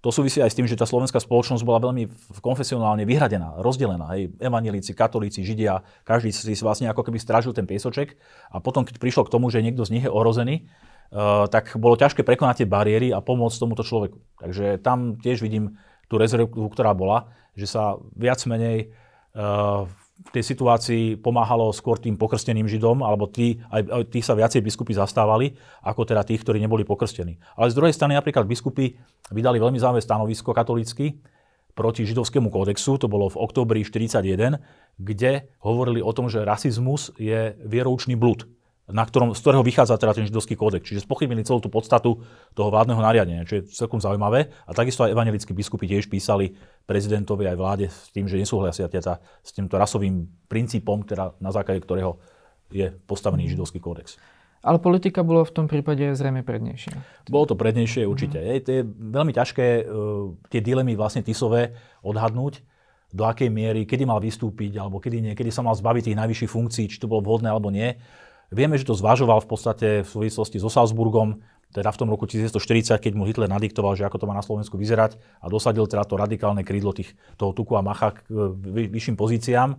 [0.00, 2.08] To súvisí aj s tým, že tá slovenská spoločnosť bola veľmi
[2.40, 4.16] konfesionálne vyhradená, rozdelená.
[4.16, 8.16] Hej, evangelíci, katolíci, židia, každý si vlastne ako keby strážil ten piesoček
[8.48, 10.64] a potom, keď prišlo k tomu, že niekto z nich je ohrozený,
[11.10, 14.22] Uh, tak bolo ťažké prekonať tie bariéry a pomôcť tomuto človeku.
[14.38, 15.74] Takže tam tiež vidím
[16.10, 18.90] tú rezervu, ktorá bola, že sa viac menej
[19.38, 19.86] uh,
[20.20, 24.60] v tej situácii pomáhalo skôr tým pokrsteným Židom, alebo tí, aj, aj tí sa viacej
[24.60, 27.40] biskupy zastávali, ako teda tých, ktorí neboli pokrstení.
[27.56, 29.00] Ale z druhej strany napríklad biskupy
[29.32, 31.16] vydali veľmi zaujímavé stanovisko katolícky
[31.72, 34.60] proti židovskému kódexu, to bolo v októbri 1941,
[35.00, 38.44] kde hovorili o tom, že rasizmus je vieroučný blud
[38.90, 40.86] na ktorom, z ktorého vychádza teda ten židovský kódex.
[40.86, 42.20] Čiže spochybnili celú tú podstatu
[42.52, 44.50] toho vládneho nariadenia, čo je celkom zaujímavé.
[44.66, 49.22] A takisto aj evangelickí biskupy tiež písali prezidentovi aj vláde s tým, že nesúhlasia teda
[49.40, 52.18] s týmto rasovým princípom, teda na základe ktorého
[52.70, 53.50] je postavený mm.
[53.56, 54.18] židovský kódex.
[54.60, 56.92] Ale politika bolo v tom prípade zrejme prednejšie.
[57.32, 58.36] Bolo to prednejšie určite.
[58.36, 58.46] Mm.
[58.46, 61.72] Je, to je veľmi ťažké uh, tie dilemy vlastne Tisové
[62.04, 62.60] odhadnúť,
[63.10, 66.50] do akej miery, kedy mal vystúpiť, alebo kedy nie, kedy sa mal zbaviť tých najvyšších
[66.50, 67.98] funkcií, či to bolo vhodné alebo nie.
[68.50, 71.38] Vieme, že to zvažoval v podstate v súvislosti so Salzburgom,
[71.70, 74.74] teda v tom roku 1940, keď mu Hitler nadiktoval, že ako to má na Slovensku
[74.74, 79.14] vyzerať a dosadil teda to radikálne krídlo tých, toho Tuku a Macha k e, vyšším
[79.14, 79.78] pozíciám,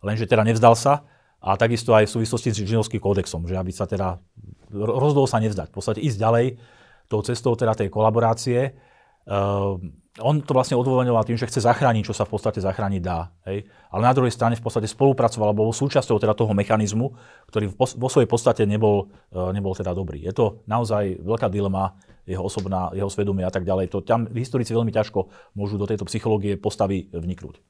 [0.00, 1.04] lenže teda nevzdal sa
[1.44, 4.16] a takisto aj v súvislosti s Žinovským kódexom, že aby sa teda
[4.72, 6.46] rozhodol sa nevzdať, v podstate ísť ďalej
[7.12, 8.74] tou cestou teda tej kolaborácie.
[9.28, 9.78] Uh,
[10.20, 13.28] on to vlastne odôvodňoval tým, že chce zachrániť, čo sa v podstate zachrániť dá.
[13.44, 13.68] Hej?
[13.92, 17.12] Ale na druhej strane v podstate spolupracoval, bol súčasťou teda toho mechanizmu,
[17.52, 20.24] ktorý vo svojej podstate nebol, e, nebol teda dobrý.
[20.24, 21.96] Je to naozaj veľká dilema,
[22.26, 23.92] jeho osobná, jeho svedomie a tak ďalej.
[23.94, 27.62] To tam historici veľmi ťažko môžu do tejto psychológie postavy vniknúť.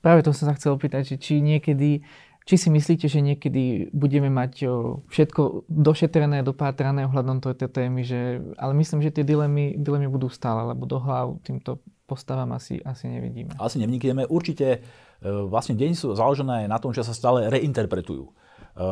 [0.00, 2.04] Práve to som sa chcel opýtať, či niekedy
[2.44, 4.68] či si myslíte, že niekedy budeme mať
[5.08, 10.68] všetko došetrené, dopátrané ohľadom tejto témy, že, ale myslím, že tie dilemy, dilemy budú stále,
[10.68, 13.56] lebo do hlav týmto postavám asi, asi nevidíme.
[13.56, 14.28] Asi nevnikneme.
[14.28, 14.78] Určite e,
[15.24, 18.28] vlastne deň sú založené na tom, že sa stále reinterpretujú.
[18.28, 18.32] E,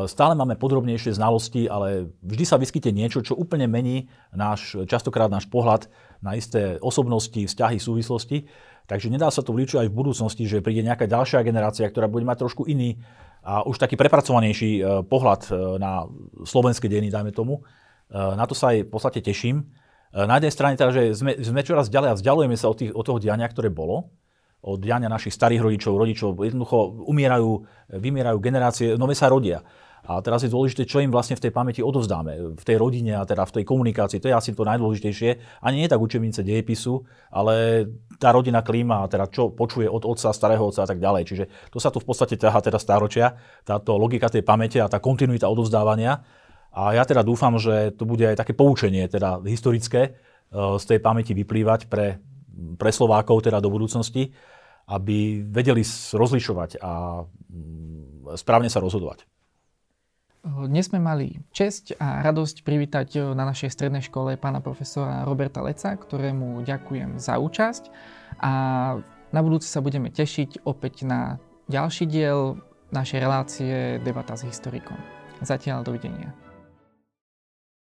[0.09, 5.45] stále máme podrobnejšie znalosti, ale vždy sa vyskyte niečo, čo úplne mení náš, častokrát náš
[5.53, 5.93] pohľad
[6.25, 8.49] na isté osobnosti, vzťahy, súvislosti.
[8.87, 12.27] Takže nedá sa to vylíčiť aj v budúcnosti, že príde nejaká ďalšia generácia, ktorá bude
[12.27, 12.99] mať trošku iný
[13.43, 15.53] a už taký prepracovanejší e, pohľad e,
[15.83, 16.07] na
[16.47, 17.59] slovenské dejiny, dajme tomu.
[17.59, 17.63] E,
[18.15, 19.67] na to sa aj v podstate teším.
[20.13, 23.01] Na jednej strane teda, že sme, sme čoraz ďalej a vzdialujeme sa od, tých, od
[23.01, 24.13] toho diania, ktoré bolo,
[24.61, 27.65] od diania našich starých rodičov, rodičov, jednoducho umierajú,
[27.97, 29.65] vymierajú generácie, nové sa rodia.
[30.03, 33.23] A teraz je dôležité, čo im vlastne v tej pamäti odovzdáme, v tej rodine a
[33.23, 34.19] teda v tej komunikácii.
[34.19, 35.63] To je asi to najdôležitejšie.
[35.63, 37.87] Ani nie tak učebnice dejepisu, ale
[38.19, 41.23] tá rodina klíma, teda čo počuje od otca, starého otca a tak ďalej.
[41.23, 44.99] Čiže to sa tu v podstate ťahá teda stáročia, táto logika tej pamäte a tá
[44.99, 46.19] kontinuita odovzdávania.
[46.75, 50.11] A ja teda dúfam, že to bude aj také poučenie teda historické e,
[50.83, 52.19] z tej pamäti vyplývať pre,
[52.75, 54.35] pre Slovákov teda do budúcnosti,
[54.91, 59.31] aby vedeli rozlišovať a mm, správne sa rozhodovať.
[60.43, 65.95] Dnes sme mali česť a radosť privítať na našej strednej škole pána profesora Roberta Leca,
[65.95, 67.87] ktorému ďakujem za účasť
[68.43, 68.53] a
[69.31, 71.39] na budúce sa budeme tešiť opäť na
[71.71, 72.59] ďalší diel
[72.91, 74.99] našej relácie Debata s historikom.
[75.47, 76.35] Zatiaľ dovidenia.